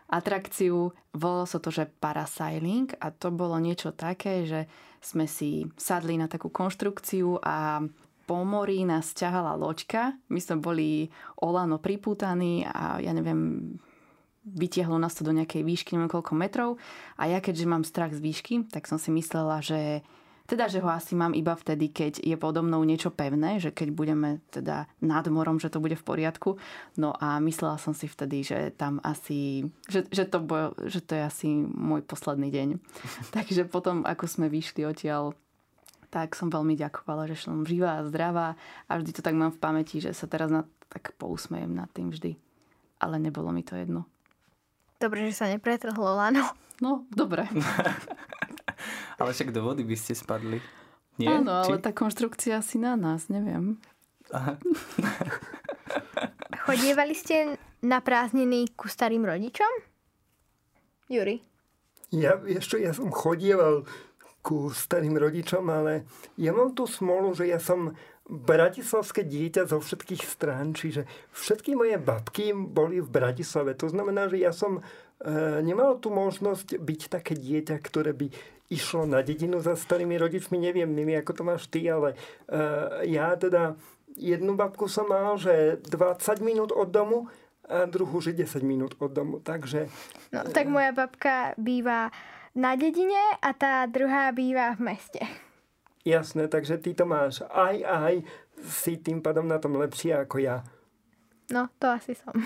atrakciu, 0.08 0.96
volalo 1.12 1.44
sa 1.44 1.60
to, 1.60 1.68
že 1.68 1.92
parasailing 2.00 2.96
a 2.96 3.12
to 3.12 3.28
bolo 3.28 3.60
niečo 3.60 3.92
také, 3.92 4.48
že 4.48 4.64
sme 5.04 5.28
si 5.28 5.68
sadli 5.76 6.16
na 6.16 6.26
takú 6.26 6.48
konštrukciu 6.48 7.38
a 7.44 7.84
po 8.28 8.44
mori 8.44 8.84
nás 8.84 9.16
ťahala 9.16 9.56
loďka. 9.56 10.12
My 10.28 10.40
sme 10.40 10.60
boli 10.60 11.08
olano 11.40 11.80
pripútaní 11.80 12.64
a 12.68 13.00
ja 13.00 13.16
neviem, 13.16 13.72
vytiahlo 14.54 14.96
nás 14.96 15.14
to 15.16 15.26
do 15.26 15.36
nejakej 15.36 15.62
výšky, 15.64 15.94
neviem 15.96 16.12
koľko 16.12 16.32
metrov. 16.38 16.70
A 17.20 17.28
ja 17.28 17.38
keďže 17.38 17.68
mám 17.68 17.84
strach 17.84 18.16
z 18.16 18.20
výšky, 18.22 18.54
tak 18.72 18.88
som 18.88 18.96
si 18.96 19.12
myslela, 19.12 19.60
že 19.60 20.00
teda, 20.48 20.64
že 20.64 20.80
ho 20.80 20.88
asi 20.88 21.12
mám 21.12 21.36
iba 21.36 21.52
vtedy, 21.52 21.92
keď 21.92 22.24
je 22.24 22.32
podo 22.40 22.64
mnou 22.64 22.80
niečo 22.80 23.12
pevné, 23.12 23.60
že 23.60 23.68
keď 23.68 23.92
budeme 23.92 24.40
teda 24.48 24.88
nad 25.04 25.28
morom, 25.28 25.60
že 25.60 25.68
to 25.68 25.76
bude 25.76 25.92
v 25.92 26.00
poriadku. 26.00 26.56
No 26.96 27.12
a 27.20 27.36
myslela 27.44 27.76
som 27.76 27.92
si 27.92 28.08
vtedy, 28.08 28.40
že 28.40 28.72
tam 28.72 28.96
asi, 29.04 29.68
že, 29.92 30.08
že, 30.08 30.24
to, 30.24 30.40
bo, 30.40 30.72
že 30.88 31.04
to 31.04 31.20
je 31.20 31.22
asi 31.28 31.48
môj 31.68 32.00
posledný 32.00 32.48
deň. 32.48 32.68
Takže 33.36 33.68
potom, 33.68 34.08
ako 34.08 34.24
sme 34.24 34.48
vyšli 34.48 34.88
odtiaľ, 34.88 35.36
tak 36.08 36.32
som 36.32 36.48
veľmi 36.48 36.80
ďakovala, 36.80 37.28
že 37.28 37.44
som 37.44 37.68
živá 37.68 38.00
a 38.00 38.08
zdravá 38.08 38.56
a 38.88 38.92
vždy 38.96 39.20
to 39.20 39.20
tak 39.20 39.36
mám 39.36 39.52
v 39.52 39.60
pamäti, 39.60 40.00
že 40.00 40.16
sa 40.16 40.24
teraz 40.24 40.48
na, 40.48 40.64
tak 40.88 41.12
pousmejem 41.20 41.76
nad 41.76 41.92
tým 41.92 42.08
vždy. 42.08 42.40
Ale 43.04 43.20
nebolo 43.20 43.52
mi 43.52 43.60
to 43.60 43.76
jedno. 43.76 44.08
Dobre, 44.98 45.30
že 45.30 45.38
sa 45.38 45.46
nepretrhlo 45.46 46.18
lano. 46.18 46.42
No, 46.82 47.06
dobre. 47.14 47.46
ale 49.22 49.30
však 49.30 49.54
do 49.54 49.62
vody 49.62 49.86
by 49.86 49.94
ste 49.94 50.18
spadli. 50.18 50.58
Nie? 51.18 51.38
Áno, 51.38 51.62
Či? 51.66 51.74
ale 51.74 51.78
tá 51.82 51.90
konštrukcia 51.94 52.58
asi 52.58 52.82
na 52.82 52.98
nás, 52.98 53.30
neviem. 53.30 53.78
Aha. 54.34 54.58
Chodievali 56.66 57.14
ste 57.14 57.58
na 57.82 58.02
prázdniny 58.02 58.74
ku 58.74 58.90
starým 58.90 59.22
rodičom? 59.22 59.70
Juri? 61.10 61.42
Ja, 62.10 62.38
ešte, 62.42 62.82
ja 62.82 62.90
som 62.90 63.14
chodieval 63.14 63.86
ku 64.42 64.70
starým 64.70 65.14
rodičom, 65.14 65.62
ale 65.66 66.06
ja 66.38 66.50
mám 66.54 66.74
tú 66.74 66.86
smolu, 66.90 67.34
že 67.34 67.50
ja 67.50 67.58
som 67.62 67.94
bratislavské 68.28 69.24
dieťa 69.24 69.64
zo 69.72 69.80
všetkých 69.80 70.22
strán, 70.22 70.76
čiže 70.76 71.08
všetky 71.32 71.72
moje 71.72 71.96
babky 71.96 72.52
boli 72.52 73.00
v 73.00 73.08
Bratislave. 73.08 73.72
To 73.80 73.88
znamená, 73.88 74.28
že 74.28 74.36
ja 74.36 74.52
som 74.52 74.78
e, 74.78 74.82
nemal 75.64 75.96
tú 75.96 76.12
možnosť 76.12 76.76
byť 76.76 77.00
také 77.08 77.32
dieťa, 77.32 77.76
ktoré 77.80 78.12
by 78.12 78.28
išlo 78.68 79.08
na 79.08 79.24
dedinu 79.24 79.64
za 79.64 79.72
starými 79.72 80.20
rodičmi. 80.20 80.60
Neviem, 80.60 80.92
Mimi, 80.92 81.16
ako 81.16 81.32
to 81.32 81.42
máš 81.42 81.72
ty, 81.72 81.88
ale 81.88 82.12
e, 82.12 82.16
ja 83.08 83.32
teda 83.32 83.80
jednu 84.12 84.52
babku 84.60 84.92
som 84.92 85.08
mal, 85.08 85.40
že 85.40 85.80
20 85.88 86.44
minút 86.44 86.70
od 86.76 86.92
domu 86.92 87.32
a 87.64 87.88
druhú, 87.88 88.20
že 88.20 88.36
10 88.36 88.60
minút 88.60 88.92
od 89.00 89.12
domu. 89.12 89.40
Takže... 89.40 89.88
No, 90.36 90.44
tak 90.52 90.68
moja 90.68 90.92
babka 90.92 91.56
býva 91.56 92.12
na 92.52 92.76
dedine 92.76 93.20
a 93.40 93.52
tá 93.56 93.84
druhá 93.88 94.32
býva 94.36 94.76
v 94.76 94.92
meste. 94.92 95.47
Jasné, 96.08 96.48
takže 96.48 96.80
ty 96.80 96.96
to 96.96 97.04
máš 97.04 97.44
aj, 97.52 97.84
aj, 97.84 98.14
si 98.64 98.96
tým 98.96 99.20
pádom 99.20 99.44
na 99.44 99.60
tom 99.60 99.76
lepšie 99.76 100.16
ako 100.16 100.40
ja. 100.40 100.64
No, 101.52 101.68
to 101.76 101.92
asi 101.92 102.16
som. 102.16 102.32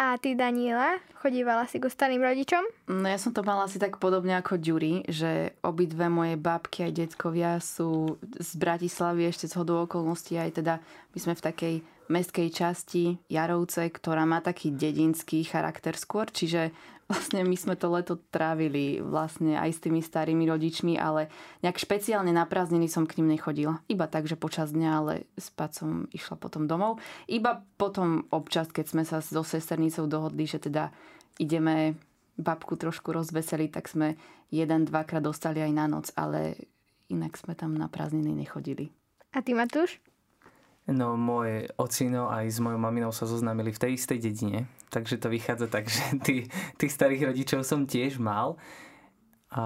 A 0.00 0.16
ty, 0.16 0.32
Daniela, 0.32 0.96
chodívala 1.20 1.68
si 1.68 1.76
ku 1.76 1.92
starým 1.92 2.24
rodičom? 2.24 2.64
No 2.88 3.04
ja 3.04 3.20
som 3.20 3.36
to 3.36 3.44
mala 3.44 3.68
asi 3.68 3.76
tak 3.76 4.00
podobne 4.00 4.32
ako 4.32 4.56
Ďuri, 4.56 5.04
že 5.04 5.52
obidve 5.60 6.08
moje 6.08 6.40
babky 6.40 6.88
aj 6.88 6.92
detkovia 6.96 7.60
sú 7.60 8.16
z 8.40 8.50
Bratislavy 8.56 9.28
ešte 9.28 9.44
z 9.44 9.60
hodou 9.60 9.84
okolností 9.84 10.40
aj 10.40 10.56
teda 10.56 10.74
my 11.12 11.18
sme 11.20 11.34
v 11.36 11.44
takej 11.44 11.74
mestskej 12.08 12.48
časti 12.48 13.04
Jarovce, 13.28 13.92
ktorá 13.92 14.24
má 14.24 14.40
taký 14.40 14.72
dedinský 14.72 15.44
charakter 15.44 15.92
skôr, 16.00 16.32
čiže 16.32 16.72
vlastne 17.10 17.42
my 17.42 17.58
sme 17.58 17.74
to 17.74 17.90
leto 17.90 18.14
trávili 18.30 19.02
vlastne 19.02 19.58
aj 19.58 19.74
s 19.74 19.82
tými 19.82 19.98
starými 19.98 20.46
rodičmi, 20.46 20.94
ale 20.94 21.26
nejak 21.66 21.82
špeciálne 21.82 22.30
na 22.30 22.46
prázdniny 22.46 22.86
som 22.86 23.02
k 23.02 23.18
ním 23.18 23.34
nechodila. 23.34 23.82
Iba 23.90 24.06
tak, 24.06 24.30
že 24.30 24.38
počas 24.38 24.70
dňa, 24.70 24.90
ale 24.94 25.26
spať 25.34 25.70
som 25.82 25.90
išla 26.14 26.38
potom 26.38 26.70
domov. 26.70 27.02
Iba 27.26 27.66
potom 27.74 28.30
občas, 28.30 28.70
keď 28.70 28.86
sme 28.86 29.02
sa 29.02 29.18
so 29.18 29.42
sesternicou 29.42 30.06
dohodli, 30.06 30.46
že 30.46 30.62
teda 30.62 30.94
ideme 31.42 31.98
babku 32.38 32.78
trošku 32.78 33.10
rozveseliť, 33.10 33.70
tak 33.74 33.90
sme 33.90 34.14
jeden, 34.54 34.86
dvakrát 34.86 35.26
dostali 35.26 35.58
aj 35.58 35.72
na 35.74 35.90
noc, 35.90 36.14
ale 36.14 36.70
inak 37.10 37.34
sme 37.34 37.58
tam 37.58 37.74
na 37.74 37.90
prázdniny 37.90 38.32
nechodili. 38.32 38.94
A 39.34 39.42
ty, 39.42 39.50
Matúš? 39.50 39.98
No, 40.90 41.14
môj 41.14 41.70
ocino 41.78 42.30
aj 42.30 42.50
s 42.50 42.58
mojou 42.58 42.80
maminou 42.80 43.12
sa 43.14 43.28
zoznámili 43.28 43.70
v 43.70 43.82
tej 43.82 43.90
istej 43.98 44.18
dedine, 44.18 44.66
takže 44.90 45.22
to 45.22 45.30
vychádza 45.30 45.66
tak, 45.70 45.88
že 45.94 46.02
tých, 46.20 46.44
tých 46.76 46.92
starých 46.92 47.32
rodičov 47.32 47.62
som 47.62 47.86
tiež 47.86 48.18
mal 48.18 48.58
a 49.50 49.64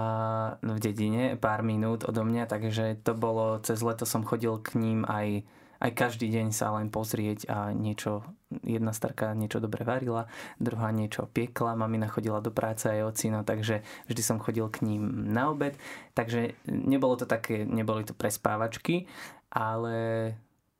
v 0.65 0.79
dedine 0.81 1.37
pár 1.37 1.61
minút 1.61 2.09
odo 2.09 2.25
mňa, 2.25 2.49
takže 2.49 3.05
to 3.05 3.13
bolo, 3.13 3.61
cez 3.61 3.85
leto 3.85 4.05
som 4.09 4.25
chodil 4.25 4.57
k 4.57 4.81
ním 4.81 5.05
aj, 5.05 5.45
aj 5.77 5.91
každý 5.93 6.25
deň 6.33 6.49
sa 6.49 6.73
len 6.73 6.89
pozrieť 6.89 7.45
a 7.53 7.69
niečo, 7.69 8.25
jedna 8.65 8.97
starka 8.97 9.37
niečo 9.37 9.61
dobre 9.61 9.85
varila, 9.85 10.25
druhá 10.57 10.89
niečo 10.89 11.29
piekla, 11.29 11.77
mamina 11.77 12.09
chodila 12.09 12.41
do 12.41 12.49
práce 12.49 12.89
aj 12.89 13.13
ocino, 13.13 13.45
takže 13.45 13.85
vždy 14.09 14.21
som 14.25 14.41
chodil 14.41 14.65
k 14.73 14.81
ním 14.89 15.29
na 15.29 15.53
obed, 15.53 15.77
takže 16.17 16.57
nebolo 16.65 17.21
to 17.21 17.29
také, 17.29 17.61
neboli 17.61 18.01
to 18.09 18.17
prespávačky, 18.17 19.05
ale 19.53 20.33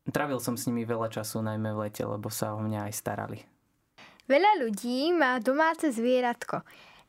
Trávil 0.06 0.38
som 0.38 0.54
s 0.54 0.70
nimi 0.70 0.86
veľa 0.86 1.10
času, 1.10 1.42
najmä 1.42 1.74
v 1.74 1.90
lete, 1.90 2.06
lebo 2.06 2.30
sa 2.30 2.54
o 2.54 2.62
mňa 2.62 2.90
aj 2.90 2.94
starali. 2.94 3.40
Veľa 4.26 4.66
ľudí 4.66 5.14
má 5.14 5.38
domáce 5.38 5.94
zvieratko 5.94 6.66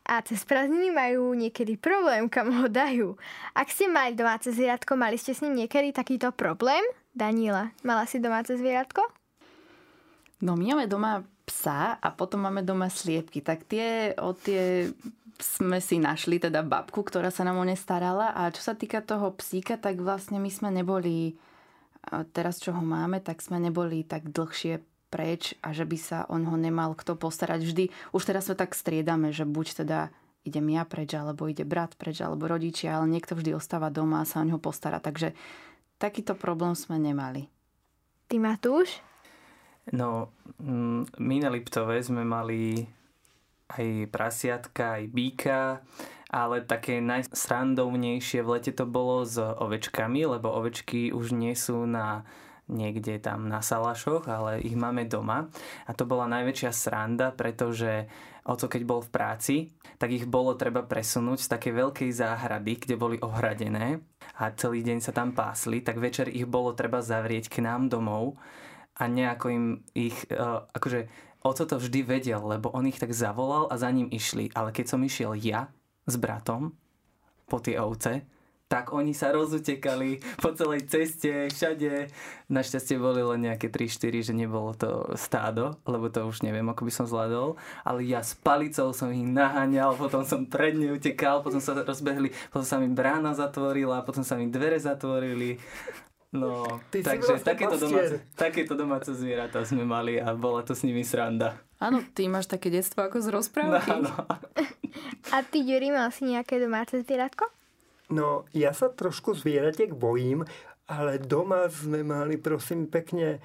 a 0.07 0.23
cez 0.23 0.47
prázdniny 0.47 0.93
majú 0.93 1.35
niekedy 1.35 1.75
problém, 1.81 2.29
kam 2.31 2.53
ho 2.53 2.69
dajú. 2.71 3.19
Ak 3.57 3.73
ste 3.73 3.91
mali 3.91 4.15
domáce 4.15 4.53
zvieratko, 4.55 4.95
mali 4.95 5.19
ste 5.19 5.35
s 5.35 5.43
ním 5.43 5.67
niekedy 5.67 5.91
takýto 5.97 6.31
problém? 6.31 6.85
Daniela, 7.17 7.73
mala 7.83 8.05
si 8.05 8.21
domáce 8.21 8.55
zvieratko? 8.55 9.03
No 10.45 10.55
my 10.55 10.77
máme 10.77 10.87
doma 10.87 11.25
psa 11.49 11.97
a 11.97 12.09
potom 12.13 12.45
máme 12.45 12.61
doma 12.61 12.93
sliepky. 12.93 13.41
Tak 13.41 13.65
tie, 13.65 14.13
o 14.21 14.37
tie 14.37 14.93
sme 15.41 15.81
si 15.81 15.97
našli 15.97 16.37
teda 16.37 16.61
babku, 16.61 17.01
ktorá 17.01 17.33
sa 17.33 17.49
nám 17.49 17.57
o 17.57 17.65
ne 17.65 17.77
starala 17.77 18.37
a 18.37 18.53
čo 18.53 18.61
sa 18.61 18.77
týka 18.77 19.01
toho 19.01 19.33
psíka, 19.37 19.81
tak 19.81 20.05
vlastne 20.05 20.37
my 20.37 20.51
sme 20.53 20.69
neboli 20.69 21.41
teraz, 22.33 22.63
čo 22.63 22.71
ho 22.71 22.83
máme, 22.85 23.19
tak 23.25 23.43
sme 23.43 23.59
neboli 23.59 24.07
tak 24.07 24.31
dlhšie 24.31 24.79
preč 25.09 25.55
a 25.63 25.71
že 25.71 25.87
by 25.87 25.99
sa 25.99 26.19
o 26.27 26.37
ňoho 26.37 26.59
nemal 26.59 26.93
kto 26.99 27.15
postarať. 27.15 27.63
Vždy, 27.63 27.85
už 28.13 28.23
teraz 28.27 28.51
sa 28.51 28.55
tak 28.59 28.75
striedame, 28.75 29.31
že 29.31 29.47
buď 29.47 29.87
teda 29.87 29.99
idem 30.47 30.67
ja 30.75 30.87
preč, 30.87 31.15
alebo 31.15 31.51
ide 31.51 31.67
brat 31.67 31.99
preč, 31.99 32.23
alebo 32.23 32.47
rodičia, 32.47 32.99
ale 32.99 33.11
niekto 33.11 33.35
vždy 33.35 33.59
ostáva 33.59 33.91
doma 33.91 34.23
a 34.23 34.29
sa 34.29 34.43
o 34.43 34.47
ňoho 34.47 34.63
postará. 34.63 35.03
Takže 35.03 35.35
takýto 35.99 36.39
problém 36.39 36.79
sme 36.79 36.99
nemali. 37.03 37.51
Ty 38.31 38.43
Matúš? 38.43 39.03
No, 39.91 40.35
mm, 40.59 41.19
my 41.19 41.37
na 41.43 41.51
Liptove 41.51 41.99
sme 42.03 42.27
mali 42.27 42.87
aj 43.71 44.11
prasiatka, 44.11 44.99
aj 44.99 45.05
býka 45.11 45.61
ale 46.31 46.63
také 46.63 46.99
najsrandovnejšie 46.99 48.43
v 48.43 48.51
lete 48.59 48.73
to 48.75 48.83
bolo 48.83 49.23
s 49.23 49.39
ovečkami, 49.39 50.27
lebo 50.27 50.51
ovečky 50.51 51.15
už 51.15 51.31
nie 51.33 51.55
sú 51.55 51.87
na 51.87 52.27
niekde 52.67 53.23
tam 53.23 53.47
na 53.47 53.63
salašoch, 53.63 54.27
ale 54.27 54.63
ich 54.63 54.75
máme 54.75 55.07
doma. 55.07 55.47
A 55.87 55.95
to 55.95 56.03
bola 56.03 56.27
najväčšia 56.27 56.71
sranda, 56.75 57.31
pretože 57.31 58.11
oco 58.47 58.67
keď 58.67 58.83
bol 58.87 59.01
v 59.03 59.11
práci, 59.11 59.57
tak 59.99 60.15
ich 60.15 60.27
bolo 60.27 60.55
treba 60.55 60.87
presunúť 60.87 61.47
z 61.47 61.51
takej 61.51 61.73
veľkej 61.73 62.11
záhrady, 62.15 62.73
kde 62.79 62.95
boli 62.95 63.17
ohradené 63.19 64.03
a 64.39 64.51
celý 64.55 64.83
deň 64.87 64.99
sa 65.03 65.11
tam 65.15 65.35
pásli, 65.35 65.83
tak 65.83 65.99
večer 65.99 66.31
ich 66.31 66.47
bolo 66.47 66.75
treba 66.75 67.03
zavrieť 67.03 67.51
k 67.51 67.63
nám 67.63 67.91
domov 67.91 68.39
a 68.97 69.11
nejako 69.11 69.47
im 69.51 69.67
ich, 69.93 70.17
uh, 70.31 70.67
akože 70.71 71.11
oco 71.43 71.65
to 71.67 71.77
vždy 71.79 72.03
vedel, 72.07 72.43
lebo 72.43 72.71
on 72.71 72.87
ich 72.87 72.99
tak 72.99 73.15
zavolal 73.15 73.67
a 73.71 73.75
za 73.79 73.91
ním 73.91 74.11
išli, 74.11 74.51
ale 74.55 74.71
keď 74.71 74.87
som 74.95 75.01
išiel 75.03 75.35
ja, 75.39 75.71
s 76.07 76.15
bratom, 76.15 76.75
po 77.47 77.59
tie 77.59 77.79
ovce, 77.79 78.27
tak 78.67 78.91
oni 78.91 79.15
sa 79.15 79.31
rozutekali 79.31 80.19
po 80.43 80.51
celej 80.51 80.91
ceste, 80.91 81.47
všade. 81.47 82.11
Našťastie 82.51 82.99
boli 82.99 83.23
len 83.23 83.47
nejaké 83.47 83.71
3-4, 83.71 84.27
že 84.27 84.33
nebolo 84.35 84.75
to 84.75 85.15
stádo, 85.15 85.79
lebo 85.87 86.11
to 86.11 86.27
už 86.27 86.43
neviem, 86.43 86.67
ako 86.67 86.83
by 86.83 86.93
som 86.93 87.07
zvládol. 87.07 87.55
Ale 87.87 88.03
ja 88.03 88.27
s 88.27 88.35
palicou 88.35 88.91
som 88.91 89.15
ich 89.15 89.23
naháňal, 89.23 89.95
potom 89.95 90.27
som 90.27 90.43
pred 90.51 90.75
ne 90.75 90.91
utekal, 90.91 91.47
potom 91.47 91.63
sa 91.63 91.79
rozbehli, 91.79 92.35
potom 92.51 92.67
sa 92.67 92.83
mi 92.83 92.91
brána 92.91 93.39
zatvorila, 93.39 94.03
potom 94.03 94.27
sa 94.27 94.35
mi 94.35 94.51
dvere 94.51 94.83
zatvorili. 94.83 95.63
No, 96.35 96.67
Ty 96.91 97.07
takže 97.07 97.39
vlastne 97.39 97.49
takéto 97.49 97.77
domáce, 97.79 98.15
takéto 98.35 98.75
domáce 98.75 99.11
zvieratá 99.15 99.63
sme 99.63 99.87
mali 99.87 100.19
a 100.19 100.35
bola 100.35 100.67
to 100.67 100.75
s 100.75 100.83
nimi 100.83 101.07
sranda. 101.07 101.55
Áno, 101.79 102.03
ty 102.13 102.27
máš 102.27 102.51
také 102.51 102.69
detstvo 102.69 103.07
ako 103.07 103.23
z 103.23 103.29
No, 103.31 103.35
rozprávky. 103.41 103.91
áno. 103.95 104.11
A 105.35 105.43
ty, 105.47 105.63
Juri, 105.63 105.93
mal 105.93 106.09
si 106.11 106.27
nejaké 106.27 106.59
domáce 106.59 106.99
zvieratko? 106.99 107.56
No, 108.07 108.47
ja 108.55 108.71
sa 108.71 108.87
trošku 108.87 109.35
zvieratek 109.35 109.91
bojím, 109.91 110.47
ale 110.87 111.19
doma 111.19 111.67
sme 111.67 112.07
mali, 112.07 112.39
prosím, 112.39 112.87
pekne 112.87 113.29
e, 113.35 113.39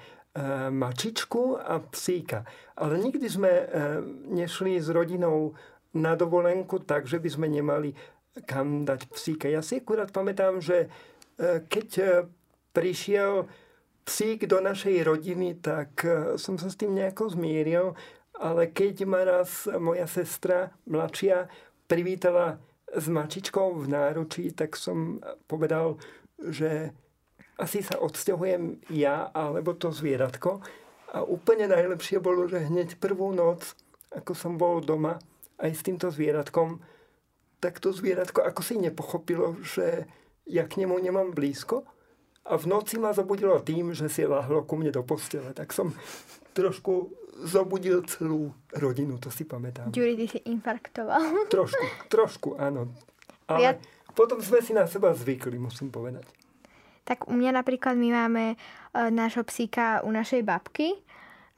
mačičku 0.70 1.58
a 1.58 1.82
psíka. 1.90 2.46
Ale 2.78 3.02
nikdy 3.02 3.26
sme 3.26 3.50
e, 3.50 3.66
nešli 4.30 4.78
s 4.78 4.86
rodinou 4.86 5.58
na 5.98 6.14
dovolenku, 6.14 6.78
takže 6.86 7.18
by 7.18 7.28
sme 7.30 7.46
nemali 7.50 7.90
kam 8.46 8.86
dať 8.86 9.10
psíka. 9.12 9.50
Ja 9.50 9.60
si 9.60 9.82
akurát 9.82 10.14
pamätám, 10.14 10.62
že 10.62 10.86
e, 10.86 11.66
keď 11.66 12.22
prišiel 12.70 13.50
psík 14.06 14.46
do 14.46 14.62
našej 14.62 15.02
rodiny, 15.02 15.58
tak 15.58 16.02
som 16.40 16.56
sa 16.56 16.72
s 16.72 16.78
tým 16.78 16.96
nejako 16.96 17.34
zmieril, 17.34 17.94
ale 18.38 18.70
keď 18.72 19.06
ma 19.06 19.22
raz 19.22 19.68
moja 19.78 20.08
sestra 20.08 20.74
mladšia 20.88 21.46
privítala 21.86 22.58
s 22.92 23.06
mačičkou 23.08 23.80
v 23.80 23.86
náručí, 23.88 24.52
tak 24.52 24.76
som 24.76 25.18
povedal, 25.48 25.96
že 26.36 26.92
asi 27.56 27.80
sa 27.80 28.00
odsťahujem 28.00 28.92
ja 28.92 29.32
alebo 29.32 29.72
to 29.72 29.88
zvieratko. 29.92 30.60
A 31.12 31.24
úplne 31.24 31.68
najlepšie 31.68 32.20
bolo, 32.20 32.48
že 32.48 32.68
hneď 32.68 32.96
prvú 32.96 33.32
noc, 33.36 33.76
ako 34.12 34.32
som 34.32 34.56
bol 34.56 34.80
doma 34.80 35.20
aj 35.60 35.70
s 35.72 35.84
týmto 35.84 36.08
zvieratkom, 36.08 36.80
tak 37.62 37.78
to 37.78 37.94
zvieratko 37.94 38.42
ako 38.42 38.60
si 38.64 38.80
nepochopilo, 38.80 39.60
že 39.62 40.08
ja 40.48 40.66
k 40.66 40.82
nemu 40.82 40.98
nemám 40.98 41.30
blízko. 41.30 41.86
A 42.42 42.58
v 42.58 42.66
noci 42.66 42.98
ma 42.98 43.14
zobudilo 43.14 43.62
tým, 43.62 43.94
že 43.94 44.10
si 44.10 44.26
lahlo 44.26 44.66
ku 44.66 44.74
mne 44.74 44.90
do 44.90 45.06
postele. 45.06 45.54
Tak 45.54 45.70
som 45.70 45.94
trošku 46.58 47.14
zobudil 47.40 48.04
celú 48.04 48.52
rodinu, 48.76 49.16
to 49.16 49.32
si 49.32 49.48
pamätám. 49.48 49.88
Juri, 49.90 50.14
ty 50.14 50.26
si 50.28 50.38
infarktoval. 50.44 51.20
Trošku, 51.54 51.86
trošku, 52.08 52.48
áno. 52.60 52.92
Ale 53.48 53.60
Ja- 53.60 53.78
potom 54.12 54.44
sme 54.44 54.60
si 54.60 54.76
na 54.76 54.84
seba 54.84 55.16
zvykli, 55.16 55.56
musím 55.56 55.88
povedať. 55.88 56.28
Tak 57.02 57.26
u 57.26 57.34
mňa 57.34 57.64
napríklad 57.64 57.96
my 57.98 58.08
máme 58.12 58.44
e, 58.52 58.56
nášho 59.10 59.42
psíka 59.42 60.04
u 60.06 60.12
našej 60.12 60.44
babky 60.46 60.94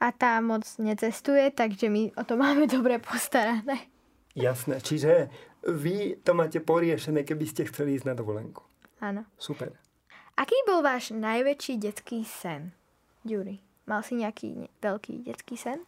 a 0.01 0.09
tá 0.09 0.41
moc 0.41 0.65
necestuje, 0.81 1.51
takže 1.53 1.91
my 1.91 2.15
o 2.17 2.23
to 2.23 2.39
máme 2.39 2.65
dobre 2.75 2.97
postarané. 2.97 3.91
Jasné, 4.33 4.79
čiže 4.81 5.29
vy 5.63 6.19
to 6.23 6.31
máte 6.33 6.59
poriešené, 6.59 7.23
keby 7.23 7.45
ste 7.45 7.67
chceli 7.67 7.95
ísť 7.95 8.09
na 8.09 8.15
dovolenku. 8.15 8.63
Áno. 9.03 9.27
Super. 9.37 9.75
Aký 10.35 10.55
bol 10.67 10.83
váš 10.83 11.15
najväčší 11.15 11.79
detský 11.79 12.27
sen? 12.27 12.75
Juri, 13.23 13.63
mal 13.85 14.01
si 14.01 14.17
nejaký 14.17 14.47
ne- 14.53 14.71
veľký 14.81 15.25
detský 15.25 15.55
sen? 15.57 15.81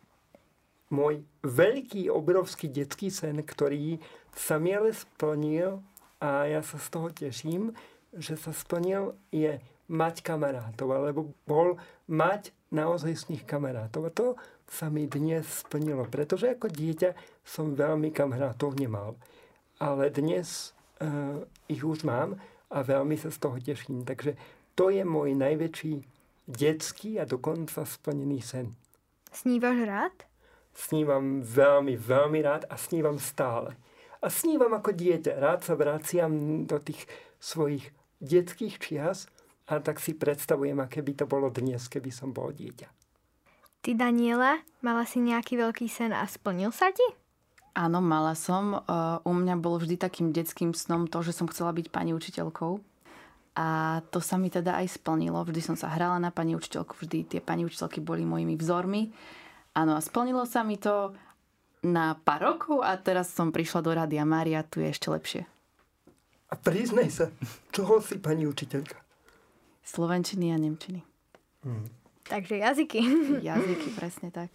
Môj 0.87 1.19
veľký, 1.43 2.07
obrovský 2.07 2.71
detský 2.71 3.11
sen, 3.11 3.43
ktorý 3.43 3.99
sa 4.31 4.55
mi 4.55 4.71
ale 4.71 4.95
splnil 4.95 5.83
a 6.23 6.47
ja 6.47 6.63
sa 6.63 6.79
z 6.79 6.87
toho 6.87 7.07
teším, 7.11 7.75
že 8.15 8.39
sa 8.39 8.55
splnil, 8.55 9.13
je 9.29 9.59
mať 9.91 10.23
kamarátov, 10.23 10.87
alebo 10.95 11.31
bol 11.43 11.75
mať 12.07 12.55
naozaj 12.71 13.13
z 13.15 13.23
nich 13.35 13.43
kamarátov. 13.43 14.07
A 14.07 14.11
to 14.11 14.27
sa 14.67 14.91
mi 14.91 15.07
dnes 15.07 15.47
splnilo, 15.63 16.07
pretože 16.07 16.51
ako 16.51 16.67
dieťa 16.67 17.15
som 17.47 17.75
veľmi 17.75 18.11
kamarátov 18.11 18.75
nemal. 18.75 19.15
Ale 19.79 20.11
dnes 20.11 20.75
uh, 20.99 21.39
ich 21.71 21.83
už 21.83 22.03
mám 22.03 22.35
a 22.67 22.83
veľmi 22.83 23.15
sa 23.15 23.31
z 23.31 23.39
toho 23.39 23.57
teším. 23.59 24.03
Takže 24.03 24.35
to 24.75 24.91
je 24.91 25.07
môj 25.07 25.35
najväčší 25.39 26.16
detský 26.47 27.19
a 27.19 27.27
dokonca 27.27 27.83
splnený 27.83 28.39
sen. 28.41 28.73
Snívaš 29.29 29.77
rád? 29.83 30.15
Snívam 30.71 31.43
veľmi, 31.43 31.99
veľmi 31.99 32.39
rád 32.41 32.63
a 32.71 32.79
snívam 32.79 33.19
stále. 33.19 33.75
A 34.23 34.31
snívam 34.31 34.73
ako 34.73 34.95
dieťa. 34.95 35.37
Rád 35.37 35.61
sa 35.67 35.77
vraciam 35.77 36.63
do 36.65 36.79
tých 36.81 37.05
svojich 37.37 37.93
detských 38.17 38.81
čias 38.81 39.29
a 39.69 39.77
tak 39.77 40.01
si 40.01 40.15
predstavujem, 40.17 40.79
aké 40.79 41.05
by 41.05 41.13
to 41.13 41.25
bolo 41.29 41.53
dnes, 41.53 41.85
keby 41.85 42.09
som 42.09 42.33
bol 42.33 42.49
dieťa. 42.49 42.89
Ty, 43.83 43.91
Daniela, 43.93 44.63
mala 44.81 45.05
si 45.05 45.21
nejaký 45.21 45.59
veľký 45.59 45.85
sen 45.85 46.15
a 46.15 46.25
splnil 46.25 46.73
sa 46.73 46.89
ti? 46.89 47.05
Áno, 47.77 48.01
mala 48.01 48.33
som. 48.33 48.81
U 49.21 49.31
mňa 49.37 49.53
bol 49.61 49.77
vždy 49.77 50.01
takým 50.01 50.33
detským 50.33 50.73
snom 50.73 51.05
to, 51.05 51.21
že 51.21 51.37
som 51.37 51.45
chcela 51.45 51.69
byť 51.77 51.93
pani 51.93 52.09
učiteľkou. 52.09 52.81
A 53.57 53.99
to 54.13 54.21
sa 54.21 54.37
mi 54.37 54.53
teda 54.53 54.77
aj 54.77 55.01
splnilo. 55.01 55.41
Vždy 55.41 55.61
som 55.65 55.75
sa 55.75 55.89
hrala 55.89 56.21
na 56.21 56.29
pani 56.29 56.53
učiteľku, 56.53 56.93
vždy 56.93 57.25
tie 57.25 57.41
pani 57.41 57.65
učiteľky 57.65 58.05
boli 58.05 58.21
mojimi 58.21 58.53
vzormi. 58.53 59.09
Áno, 59.73 59.97
a 59.97 60.01
splnilo 60.01 60.45
sa 60.45 60.61
mi 60.61 60.77
to 60.77 61.17
na 61.81 62.13
pár 62.21 62.53
rokov 62.53 62.85
a 62.85 62.93
teraz 63.01 63.33
som 63.33 63.49
prišla 63.49 63.81
do 63.81 63.91
Rádia 63.97 64.25
Mária, 64.29 64.61
tu 64.61 64.77
je 64.81 64.93
ešte 64.93 65.09
lepšie. 65.09 65.41
A 66.47 66.55
priznaj 66.55 67.09
sa, 67.09 67.25
čoho 67.73 67.97
si 67.99 68.21
pani 68.21 68.45
učiteľka? 68.45 68.95
Slovenčiny 69.83 70.53
a 70.53 70.57
Nemčiny. 70.61 71.01
Takže 72.27 72.59
jazyky. 72.59 72.99
Jazyky, 73.47 73.89
presne 73.95 74.29
tak. 74.31 74.51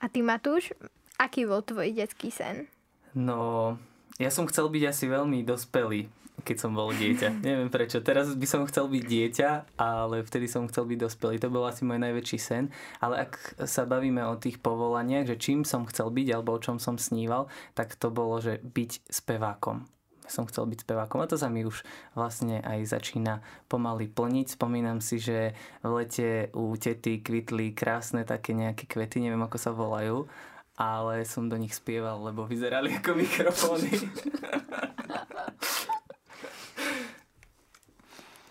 A 0.00 0.06
ty, 0.12 0.20
Matúš, 0.20 0.76
aký 1.16 1.48
bol 1.48 1.64
tvoj 1.64 1.92
detský 1.96 2.28
sen? 2.28 2.68
No, 3.16 3.74
ja 4.20 4.28
som 4.28 4.44
chcel 4.44 4.68
byť 4.68 4.84
asi 4.92 5.04
veľmi 5.08 5.40
dospelý, 5.44 6.12
keď 6.44 6.56
som 6.60 6.76
bol 6.76 6.92
dieťa. 6.92 7.40
Neviem 7.40 7.72
prečo. 7.72 8.04
Teraz 8.04 8.34
by 8.36 8.46
som 8.48 8.68
chcel 8.68 8.90
byť 8.92 9.04
dieťa, 9.04 9.50
ale 9.80 10.20
vtedy 10.20 10.50
som 10.50 10.68
chcel 10.68 10.84
byť 10.84 10.98
dospelý. 11.08 11.40
To 11.40 11.48
bol 11.48 11.64
asi 11.64 11.86
môj 11.86 12.02
najväčší 12.02 12.38
sen. 12.38 12.68
Ale 13.00 13.24
ak 13.24 13.64
sa 13.64 13.88
bavíme 13.88 14.20
o 14.28 14.36
tých 14.36 14.60
povolaniach, 14.60 15.24
že 15.24 15.40
čím 15.40 15.64
som 15.64 15.88
chcel 15.88 16.12
byť 16.12 16.28
alebo 16.36 16.56
o 16.56 16.62
čom 16.62 16.76
som 16.76 17.00
sníval, 17.00 17.48
tak 17.72 17.96
to 17.96 18.12
bolo, 18.12 18.36
že 18.42 18.60
byť 18.60 19.08
spevákom. 19.08 19.88
Som 20.26 20.50
chcel 20.50 20.66
byť 20.66 20.82
spevákom 20.82 21.22
a 21.22 21.30
to 21.30 21.38
sa 21.38 21.46
mi 21.46 21.62
už 21.62 21.86
vlastne 22.18 22.58
aj 22.58 22.98
začína 22.98 23.46
pomaly 23.70 24.10
plniť. 24.10 24.58
Spomínam 24.58 24.98
si, 24.98 25.22
že 25.22 25.54
v 25.86 26.02
lete 26.02 26.50
u 26.50 26.74
tety 26.74 27.22
kvitli 27.22 27.70
krásne 27.70 28.26
také 28.26 28.50
nejaké 28.50 28.90
kvety, 28.90 29.22
neviem 29.22 29.46
ako 29.46 29.54
sa 29.54 29.70
volajú, 29.70 30.26
ale 30.74 31.22
som 31.22 31.46
do 31.46 31.54
nich 31.54 31.78
spieval, 31.78 32.26
lebo 32.26 32.42
vyzerali 32.42 32.98
ako 32.98 33.10
mikrofóny. 33.14 33.90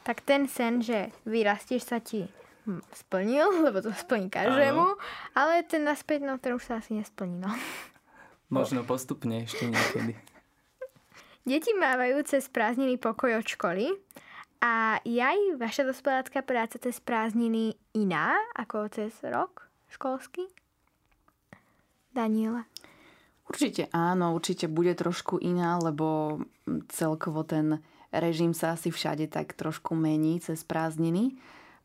Tak 0.06 0.22
ten 0.22 0.46
sen, 0.46 0.86
že 0.86 1.10
vyrastieš 1.26 1.84
sa 1.89 1.98
ti 1.98 2.30
hm, 2.70 2.86
splnil, 2.94 3.50
lebo 3.65 3.82
to 3.82 3.89
splní 3.91 4.30
každému, 4.30 4.86
ale 5.34 5.65
ten 5.65 5.82
naspäť, 5.82 6.22
no 6.22 6.38
ten 6.38 6.54
už 6.54 6.63
sa 6.63 6.78
asi 6.78 6.94
nesplní, 6.94 7.41
no. 7.41 7.50
Možno 8.54 8.86
postupne 8.86 9.41
ešte 9.41 9.65
niekedy. 9.65 10.13
Deti 11.46 11.74
mávajú 11.74 12.26
cez 12.26 12.46
prázdniny 12.50 12.98
pokoj 12.98 13.41
od 13.41 13.46
školy 13.46 13.94
a 14.62 14.98
je 15.06 15.22
aj 15.22 15.62
vaša 15.62 15.86
dospelácká 15.86 16.41
práca 16.41 16.82
cez 16.82 16.98
prázdniny 17.02 17.78
iná 17.94 18.34
ako 18.58 18.89
cez 18.89 19.13
rok 19.22 19.70
školský? 19.94 20.50
Daniela. 22.18 22.65
Určite 23.46 23.94
áno, 23.94 24.34
určite 24.34 24.65
bude 24.65 24.98
trošku 24.98 25.38
iná, 25.38 25.78
lebo 25.78 26.39
celkovo 26.89 27.46
ten 27.46 27.78
režim 28.21 28.56
sa 28.56 28.75
asi 28.75 28.91
všade 28.91 29.28
tak 29.32 29.56
trošku 29.56 29.95
mení 29.95 30.39
cez 30.39 30.63
prázdniny 30.63 31.36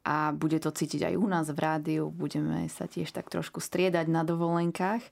a 0.04 0.32
bude 0.32 0.56
to 0.60 0.72
cítiť 0.72 1.12
aj 1.12 1.14
u 1.20 1.26
nás 1.28 1.46
v 1.52 1.60
rádiu, 1.60 2.04
budeme 2.08 2.68
sa 2.72 2.88
tiež 2.88 3.12
tak 3.12 3.28
trošku 3.28 3.60
striedať 3.60 4.08
na 4.08 4.24
dovolenkách 4.24 5.04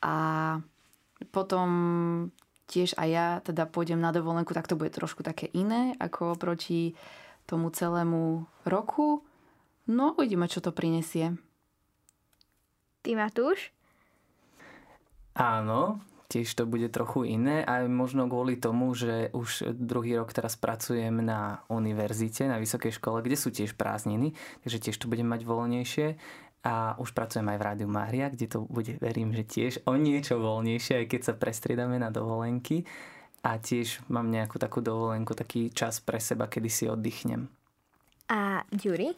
a 0.00 0.16
potom 1.28 1.68
tiež 2.70 2.96
aj 2.96 3.08
ja 3.10 3.28
teda 3.44 3.68
pôjdem 3.68 4.00
na 4.00 4.14
dovolenku, 4.14 4.56
tak 4.56 4.70
to 4.70 4.78
bude 4.78 4.94
trošku 4.94 5.20
také 5.20 5.50
iné 5.52 5.92
ako 6.00 6.38
proti 6.38 6.96
tomu 7.44 7.68
celému 7.68 8.46
roku. 8.62 9.26
No, 9.90 10.14
uvidíme, 10.14 10.46
čo 10.46 10.62
to 10.62 10.70
prinesie. 10.70 11.34
Ty, 13.02 13.10
Matúš? 13.18 13.74
Áno, 15.34 15.98
tiež 16.30 16.46
to 16.54 16.62
bude 16.62 16.86
trochu 16.94 17.26
iné, 17.26 17.66
aj 17.66 17.90
možno 17.90 18.30
kvôli 18.30 18.54
tomu, 18.54 18.94
že 18.94 19.34
už 19.34 19.74
druhý 19.74 20.14
rok 20.22 20.30
teraz 20.30 20.54
pracujem 20.54 21.18
na 21.18 21.66
univerzite, 21.66 22.46
na 22.46 22.62
vysokej 22.62 23.02
škole, 23.02 23.18
kde 23.18 23.34
sú 23.34 23.50
tiež 23.50 23.74
prázdniny, 23.74 24.38
takže 24.62 24.78
tiež 24.78 24.96
to 25.02 25.10
budem 25.10 25.26
mať 25.26 25.42
voľnejšie. 25.42 26.08
A 26.60 26.92
už 27.00 27.16
pracujem 27.16 27.48
aj 27.50 27.58
v 27.58 27.66
Rádiu 27.66 27.88
Mária, 27.88 28.28
kde 28.28 28.46
to 28.46 28.68
bude, 28.68 28.94
verím, 29.00 29.32
že 29.32 29.48
tiež 29.48 29.72
o 29.88 29.96
niečo 29.96 30.38
voľnejšie, 30.38 31.02
aj 31.02 31.06
keď 31.08 31.20
sa 31.24 31.34
prestriedame 31.34 31.96
na 31.96 32.12
dovolenky. 32.12 32.86
a 33.40 33.56
tiež 33.56 34.04
mám 34.12 34.28
nejakú 34.28 34.60
takú 34.60 34.84
dovolenku, 34.84 35.32
taký 35.32 35.72
čas 35.72 36.00
pre 36.04 36.20
seba, 36.20 36.44
kedy 36.44 36.68
si 36.68 36.84
oddychnem. 36.84 37.48
A 38.28 38.62
Ďuri? 38.68 39.16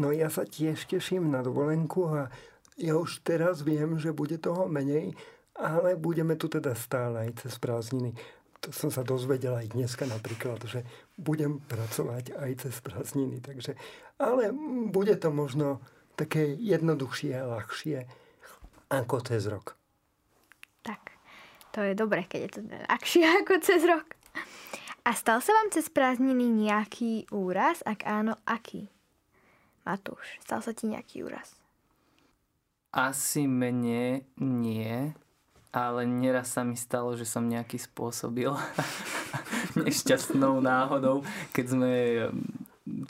No 0.00 0.10
ja 0.16 0.32
sa 0.32 0.48
tiež 0.48 0.88
teším 0.88 1.28
na 1.28 1.44
dovolenku 1.44 2.08
a 2.08 2.32
ja 2.80 2.96
už 2.96 3.20
teraz 3.20 3.60
viem, 3.60 4.00
že 4.00 4.16
bude 4.16 4.40
toho 4.40 4.64
menej, 4.64 5.12
ale 5.60 6.00
budeme 6.00 6.40
tu 6.40 6.48
teda 6.48 6.72
stále 6.72 7.28
aj 7.28 7.44
cez 7.44 7.60
prázdniny. 7.60 8.16
To 8.60 8.72
som 8.72 8.88
sa 8.88 9.04
dozvedel 9.04 9.56
aj 9.56 9.72
dneska 9.76 10.08
napríklad, 10.08 10.60
že 10.64 10.84
budem 11.16 11.60
pracovať 11.64 12.36
aj 12.36 12.50
cez 12.64 12.76
prázdniny. 12.80 13.40
Takže, 13.44 13.76
ale 14.20 14.52
bude 14.88 15.16
to 15.16 15.28
možno 15.32 15.80
také 16.16 16.52
jednoduchšie 16.56 17.32
a 17.36 17.48
ľahšie 17.60 18.04
ako 18.92 19.16
cez 19.24 19.48
rok. 19.48 19.76
Tak, 20.84 21.16
to 21.72 21.84
je 21.84 21.92
dobre, 21.96 22.24
keď 22.28 22.40
je 22.40 22.50
to 22.56 22.60
ľahšie 22.68 23.24
ako 23.44 23.54
cez 23.60 23.84
rok. 23.84 24.16
A 25.08 25.16
stal 25.16 25.40
sa 25.40 25.56
vám 25.56 25.72
cez 25.72 25.88
prázdniny 25.88 26.44
nejaký 26.68 27.32
úraz? 27.32 27.80
Ak 27.88 28.04
áno, 28.04 28.36
aký? 28.44 28.92
Matúš, 29.88 30.36
stal 30.44 30.60
sa 30.60 30.76
ti 30.76 30.92
nejaký 30.92 31.24
úraz? 31.24 31.56
Asi 32.92 33.48
mene 33.48 34.28
nie, 34.36 35.16
ale 35.70 36.06
neraz 36.06 36.54
sa 36.54 36.66
mi 36.66 36.74
stalo, 36.74 37.14
že 37.14 37.26
som 37.26 37.46
nejaký 37.46 37.78
spôsobil 37.78 38.50
nešťastnou 39.78 40.58
náhodou, 40.58 41.22
keď 41.54 41.66
sme 41.66 41.92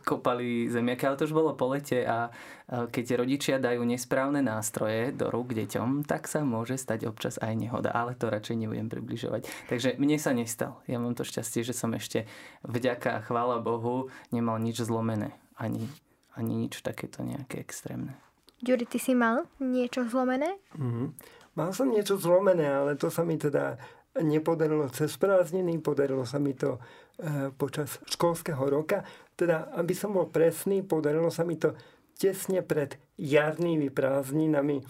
kopali 0.05 0.69
zemiaky, 0.69 1.07
ale 1.07 1.17
to 1.17 1.27
už 1.29 1.35
bolo 1.37 1.57
po 1.57 1.73
lete 1.73 2.05
a 2.05 2.29
keď 2.69 3.25
rodičia 3.25 3.57
dajú 3.59 3.83
nesprávne 3.83 4.45
nástroje 4.45 5.11
do 5.11 5.33
rúk 5.33 5.57
deťom, 5.57 6.07
tak 6.07 6.31
sa 6.31 6.45
môže 6.47 6.79
stať 6.79 7.09
občas 7.11 7.41
aj 7.41 7.55
nehoda, 7.57 7.91
ale 7.91 8.15
to 8.15 8.31
radšej 8.31 8.57
nebudem 8.61 8.87
približovať. 8.87 9.49
Takže 9.67 9.97
mne 9.99 10.17
sa 10.21 10.31
nestal. 10.37 10.79
Ja 10.87 11.03
mám 11.03 11.19
to 11.19 11.27
šťastie, 11.27 11.67
že 11.67 11.75
som 11.75 11.91
ešte 11.97 12.31
vďaka, 12.63 13.27
chvála 13.27 13.59
Bohu, 13.59 14.13
nemal 14.31 14.61
nič 14.63 14.85
zlomené. 14.85 15.35
Ani, 15.59 15.91
ani 16.37 16.69
nič 16.69 16.81
takéto 16.81 17.27
nejaké 17.27 17.59
extrémne. 17.59 18.15
Ďuri, 18.61 18.85
ty 18.85 19.01
si 19.01 19.17
mal 19.17 19.49
niečo 19.57 20.05
zlomené? 20.05 20.61
Mm-hmm. 20.77 21.40
Mal 21.61 21.77
som 21.77 21.93
niečo 21.93 22.17
zlomené, 22.17 22.73
ale 22.73 22.97
to 22.97 23.13
sa 23.13 23.21
mi 23.21 23.37
teda 23.37 23.77
nepodarilo 24.17 24.89
cez 24.89 25.13
prázdniny, 25.21 25.77
podarilo 25.85 26.25
sa 26.25 26.41
mi 26.41 26.57
to 26.57 26.81
e, 27.21 27.53
počas 27.53 28.01
školského 28.09 28.65
roka. 28.65 29.05
Teda, 29.37 29.69
aby 29.77 29.93
som 29.93 30.17
bol 30.17 30.33
presný, 30.33 30.81
podarilo 30.81 31.29
sa 31.29 31.45
mi 31.45 31.61
to 31.61 31.77
tesne 32.17 32.65
pred 32.65 32.97
jarnými 33.21 33.93
prázdninami. 33.93 34.81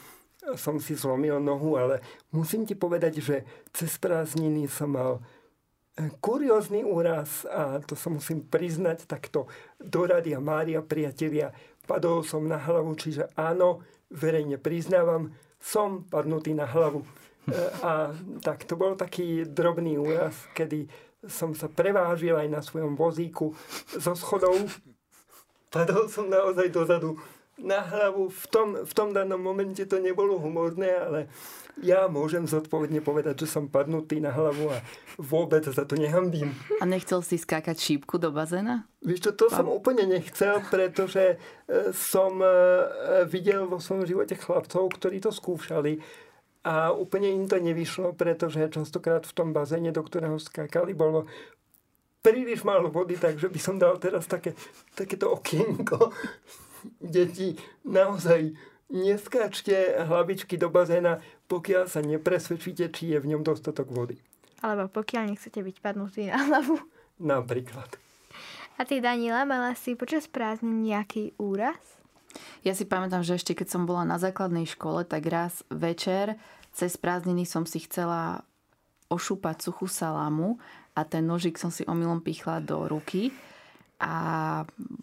Som 0.54 0.78
si 0.78 0.94
zlomil 0.94 1.42
nohu, 1.42 1.74
ale 1.74 2.06
musím 2.30 2.62
ti 2.62 2.78
povedať, 2.78 3.18
že 3.18 3.36
cez 3.74 3.98
prázdniny 3.98 4.70
som 4.70 4.94
mal 4.94 5.18
e, 5.98 6.06
kuriózny 6.22 6.86
úraz 6.86 7.50
a 7.50 7.82
to 7.82 7.98
sa 7.98 8.14
musím 8.14 8.46
priznať 8.46 9.10
takto 9.10 9.50
do 9.74 10.06
Radia 10.06 10.38
Mária, 10.38 10.86
priatelia, 10.86 11.50
padol 11.82 12.22
som 12.22 12.46
na 12.46 12.62
hlavu, 12.62 12.94
čiže 12.94 13.26
áno, 13.34 13.82
verejne 14.14 14.54
priznávam, 14.54 15.34
som 15.60 16.02
padnutý 16.08 16.56
na 16.56 16.64
hlavu. 16.64 17.04
E, 17.04 17.08
a 17.84 18.10
tak 18.40 18.64
to 18.64 18.74
bol 18.74 18.96
taký 18.96 19.44
drobný 19.44 20.00
úraz, 20.00 20.34
kedy 20.56 20.88
som 21.28 21.52
sa 21.52 21.68
prevážil 21.68 22.32
aj 22.32 22.48
na 22.48 22.60
svojom 22.64 22.96
vozíku 22.96 23.52
zo 23.92 24.16
schodov. 24.16 24.56
Padol 25.68 26.08
som 26.08 26.26
naozaj 26.26 26.72
dozadu 26.72 27.20
na 27.62 27.80
hlavu. 27.80 28.28
V 28.28 28.46
tom, 28.48 28.68
v 28.84 28.92
tom 28.92 29.12
danom 29.12 29.40
momente 29.40 29.84
to 29.86 30.00
nebolo 30.00 30.40
humorné, 30.40 30.90
ale 30.90 31.20
ja 31.80 32.10
môžem 32.10 32.44
zodpovedne 32.44 33.00
povedať, 33.00 33.44
že 33.44 33.56
som 33.56 33.70
padnutý 33.70 34.20
na 34.20 34.34
hlavu 34.34 34.68
a 34.68 34.82
vôbec 35.16 35.64
za 35.64 35.84
to 35.84 35.96
nehambím. 35.96 36.52
A 36.80 36.84
nechcel 36.84 37.24
si 37.24 37.40
skákať 37.40 37.76
šípku 37.78 38.20
do 38.20 38.28
bazéna? 38.34 38.84
Vieš 39.00 39.30
čo, 39.30 39.32
to 39.32 39.46
som 39.48 39.68
úplne 39.70 40.04
nechcel, 40.04 40.60
pretože 40.68 41.36
e, 41.40 41.94
som 41.96 42.36
e, 42.42 42.48
videl 43.28 43.64
vo 43.64 43.80
svojom 43.80 44.04
živote 44.04 44.36
chlapcov, 44.36 44.92
ktorí 45.00 45.24
to 45.24 45.32
skúšali 45.32 46.00
a 46.60 46.92
úplne 46.92 47.32
im 47.32 47.48
to 47.48 47.56
nevyšlo, 47.56 48.12
pretože 48.12 48.60
častokrát 48.68 49.24
v 49.24 49.32
tom 49.32 49.56
bazéne, 49.56 49.88
do 49.88 50.04
ktorého 50.04 50.36
skákali, 50.36 50.92
bolo 50.92 51.24
príliš 52.20 52.60
málo 52.68 52.92
vody, 52.92 53.16
takže 53.16 53.48
by 53.48 53.60
som 53.60 53.80
dal 53.80 53.96
teraz 53.96 54.28
také, 54.28 54.52
takéto 54.92 55.32
okienko. 55.32 56.12
Deti, 57.00 57.56
naozaj 57.86 58.54
neskáčte 58.90 60.02
hlavičky 60.02 60.58
do 60.58 60.68
bazéna, 60.68 61.22
pokiaľ 61.46 61.84
sa 61.86 62.02
nepresvedčíte, 62.02 62.90
či 62.90 63.14
je 63.14 63.18
v 63.22 63.28
ňom 63.34 63.42
dostatok 63.46 63.90
vody. 63.90 64.18
Alebo 64.60 64.90
pokiaľ 64.90 65.32
nechcete 65.34 65.62
byť 65.62 65.76
padnutí 65.80 66.28
na 66.28 66.36
hlavu. 66.36 66.76
Napríklad. 67.22 67.96
A 68.80 68.88
ty, 68.88 69.00
Danila, 69.00 69.44
mala 69.44 69.76
si 69.76 69.92
počas 69.92 70.24
prázdnin 70.24 70.84
nejaký 70.84 71.36
úraz? 71.36 71.80
Ja 72.64 72.72
si 72.76 72.86
pamätám, 72.86 73.24
že 73.26 73.36
ešte 73.36 73.52
keď 73.56 73.68
som 73.68 73.82
bola 73.84 74.06
na 74.06 74.16
základnej 74.16 74.64
škole, 74.64 75.04
tak 75.04 75.26
raz 75.26 75.64
večer 75.68 76.38
cez 76.70 76.94
prázdniny 76.94 77.44
som 77.44 77.66
si 77.66 77.82
chcela 77.82 78.46
ošúpať 79.10 79.66
suchú 79.66 79.90
salámu 79.90 80.62
a 80.94 81.02
ten 81.02 81.26
nožik 81.26 81.58
som 81.58 81.74
si 81.74 81.82
omylom 81.82 82.22
pichla 82.22 82.62
do 82.62 82.86
ruky 82.86 83.34
a 84.00 84.12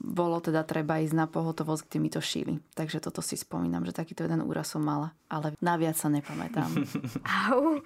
bolo 0.02 0.42
teda 0.42 0.66
treba 0.66 0.98
ísť 0.98 1.14
na 1.14 1.30
pohotovosť, 1.30 1.86
kde 1.86 1.98
mi 2.02 2.10
to 2.10 2.18
šili. 2.18 2.58
Takže 2.74 2.98
toto 2.98 3.22
si 3.22 3.38
spomínam, 3.38 3.86
že 3.86 3.94
takýto 3.94 4.26
jeden 4.26 4.42
úraz 4.42 4.74
som 4.74 4.82
mala, 4.82 5.14
ale 5.30 5.54
naviac 5.62 5.94
sa 5.94 6.10
nepamätám. 6.10 6.74
Au. 7.46 7.78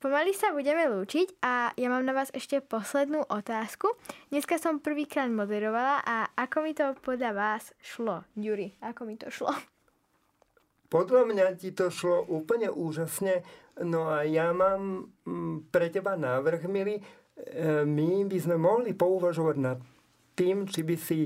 Pomaly 0.00 0.32
sa 0.32 0.56
budeme 0.56 0.88
lúčiť 0.88 1.44
a 1.44 1.76
ja 1.76 1.88
mám 1.92 2.04
na 2.08 2.16
vás 2.16 2.32
ešte 2.32 2.64
poslednú 2.64 3.20
otázku. 3.28 3.92
Dneska 4.32 4.56
som 4.56 4.80
prvýkrát 4.80 5.28
moderovala 5.28 6.00
a 6.00 6.24
ako 6.40 6.56
mi 6.64 6.72
to 6.72 6.96
podľa 7.04 7.36
vás 7.36 7.76
šlo? 7.84 8.24
Ďuri, 8.32 8.80
ako 8.80 9.04
mi 9.04 9.20
to 9.20 9.28
šlo? 9.28 9.52
Podľa 10.88 11.22
mňa 11.28 11.46
ti 11.60 11.76
to 11.76 11.92
šlo 11.92 12.24
úplne 12.32 12.72
úžasne. 12.72 13.44
No 13.84 14.08
a 14.08 14.24
ja 14.24 14.56
mám 14.56 15.12
mm, 15.28 15.68
pre 15.68 15.92
teba 15.92 16.16
návrh, 16.16 16.64
milý. 16.64 16.96
E, 16.96 17.02
my 17.84 18.24
by 18.24 18.38
sme 18.40 18.56
mohli 18.56 18.96
pouvažovať 18.96 19.56
nad 19.60 19.78
tým, 20.36 20.66
či 20.66 20.80
by 20.82 20.96
si 20.96 21.18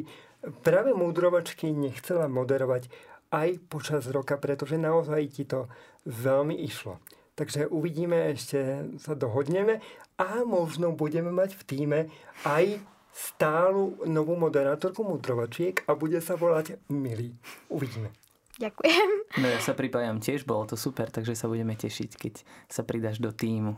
práve 0.63 0.93
múdrovačky 0.93 1.73
nechcela 1.73 2.29
moderovať 2.29 2.89
aj 3.35 3.59
počas 3.67 4.07
roka, 4.11 4.39
pretože 4.39 4.79
naozaj 4.79 5.21
ti 5.33 5.45
to 5.49 5.67
veľmi 6.07 6.55
išlo. 6.63 7.03
Takže 7.35 7.67
uvidíme, 7.67 8.31
ešte 8.31 8.87
sa 9.03 9.19
dohodneme 9.19 9.83
a 10.23 10.47
možno 10.47 10.95
budeme 10.95 11.35
mať 11.35 11.59
v 11.59 11.63
týme 11.67 12.01
aj 12.47 12.79
stálu 13.11 13.99
novú 14.07 14.39
moderátorku 14.39 15.03
mudrovačiek 15.03 15.83
a 15.87 15.99
bude 15.99 16.23
sa 16.23 16.39
volať 16.39 16.79
Milý. 16.91 17.35
Uvidíme. 17.71 18.15
Ďakujem. 18.55 19.11
No 19.43 19.47
ja 19.51 19.59
sa 19.59 19.75
pripájam 19.75 20.23
tiež, 20.23 20.47
bolo 20.47 20.63
to 20.71 20.79
super, 20.79 21.11
takže 21.11 21.35
sa 21.35 21.51
budeme 21.51 21.75
tešiť, 21.75 22.11
keď 22.15 22.35
sa 22.71 22.87
pridáš 22.87 23.19
do 23.19 23.35
týmu. 23.35 23.75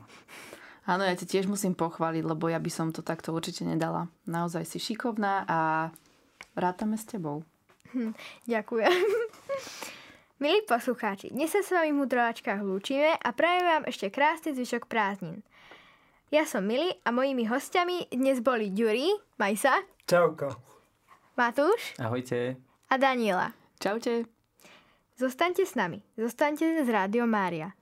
Áno, 0.87 1.03
ja 1.03 1.19
ti 1.19 1.27
tiež 1.27 1.51
musím 1.51 1.75
pochváliť, 1.75 2.23
lebo 2.23 2.47
ja 2.47 2.63
by 2.63 2.71
som 2.71 2.95
to 2.95 3.03
takto 3.03 3.35
určite 3.35 3.67
nedala. 3.67 4.07
Naozaj 4.31 4.63
si 4.63 4.79
šikovná 4.79 5.43
a 5.51 5.59
rátame 6.55 6.95
s 6.95 7.11
tebou. 7.11 7.43
Hm, 7.91 8.15
ďakujem. 8.47 8.95
Milí 10.43 10.63
poslucháči, 10.63 11.35
dnes 11.35 11.51
sa 11.51 11.67
s 11.67 11.75
vami 11.75 11.91
v 11.91 12.07
Mudrovačkách 12.07 12.63
lúčime 12.63 13.19
a 13.19 13.29
prajem 13.35 13.65
vám 13.67 13.85
ešte 13.91 14.15
krásny 14.15 14.55
zvyšok 14.55 14.87
prázdnin. 14.87 15.43
Ja 16.31 16.47
som 16.47 16.63
Mili 16.63 16.95
a 17.03 17.11
mojimi 17.11 17.51
hostiami 17.51 18.15
dnes 18.15 18.39
boli 18.39 18.71
Ďuri, 18.71 19.11
Majsa. 19.43 19.83
Čauko. 20.07 20.55
Matúš. 21.35 21.99
Ahojte. 21.99 22.63
A 22.87 22.95
Daniela. 22.95 23.51
Čaute. 23.83 24.31
Zostaňte 25.19 25.67
s 25.67 25.75
nami. 25.75 25.99
Zostaňte 26.15 26.85
z 26.85 26.89
Rádio 26.95 27.27
Mária. 27.27 27.75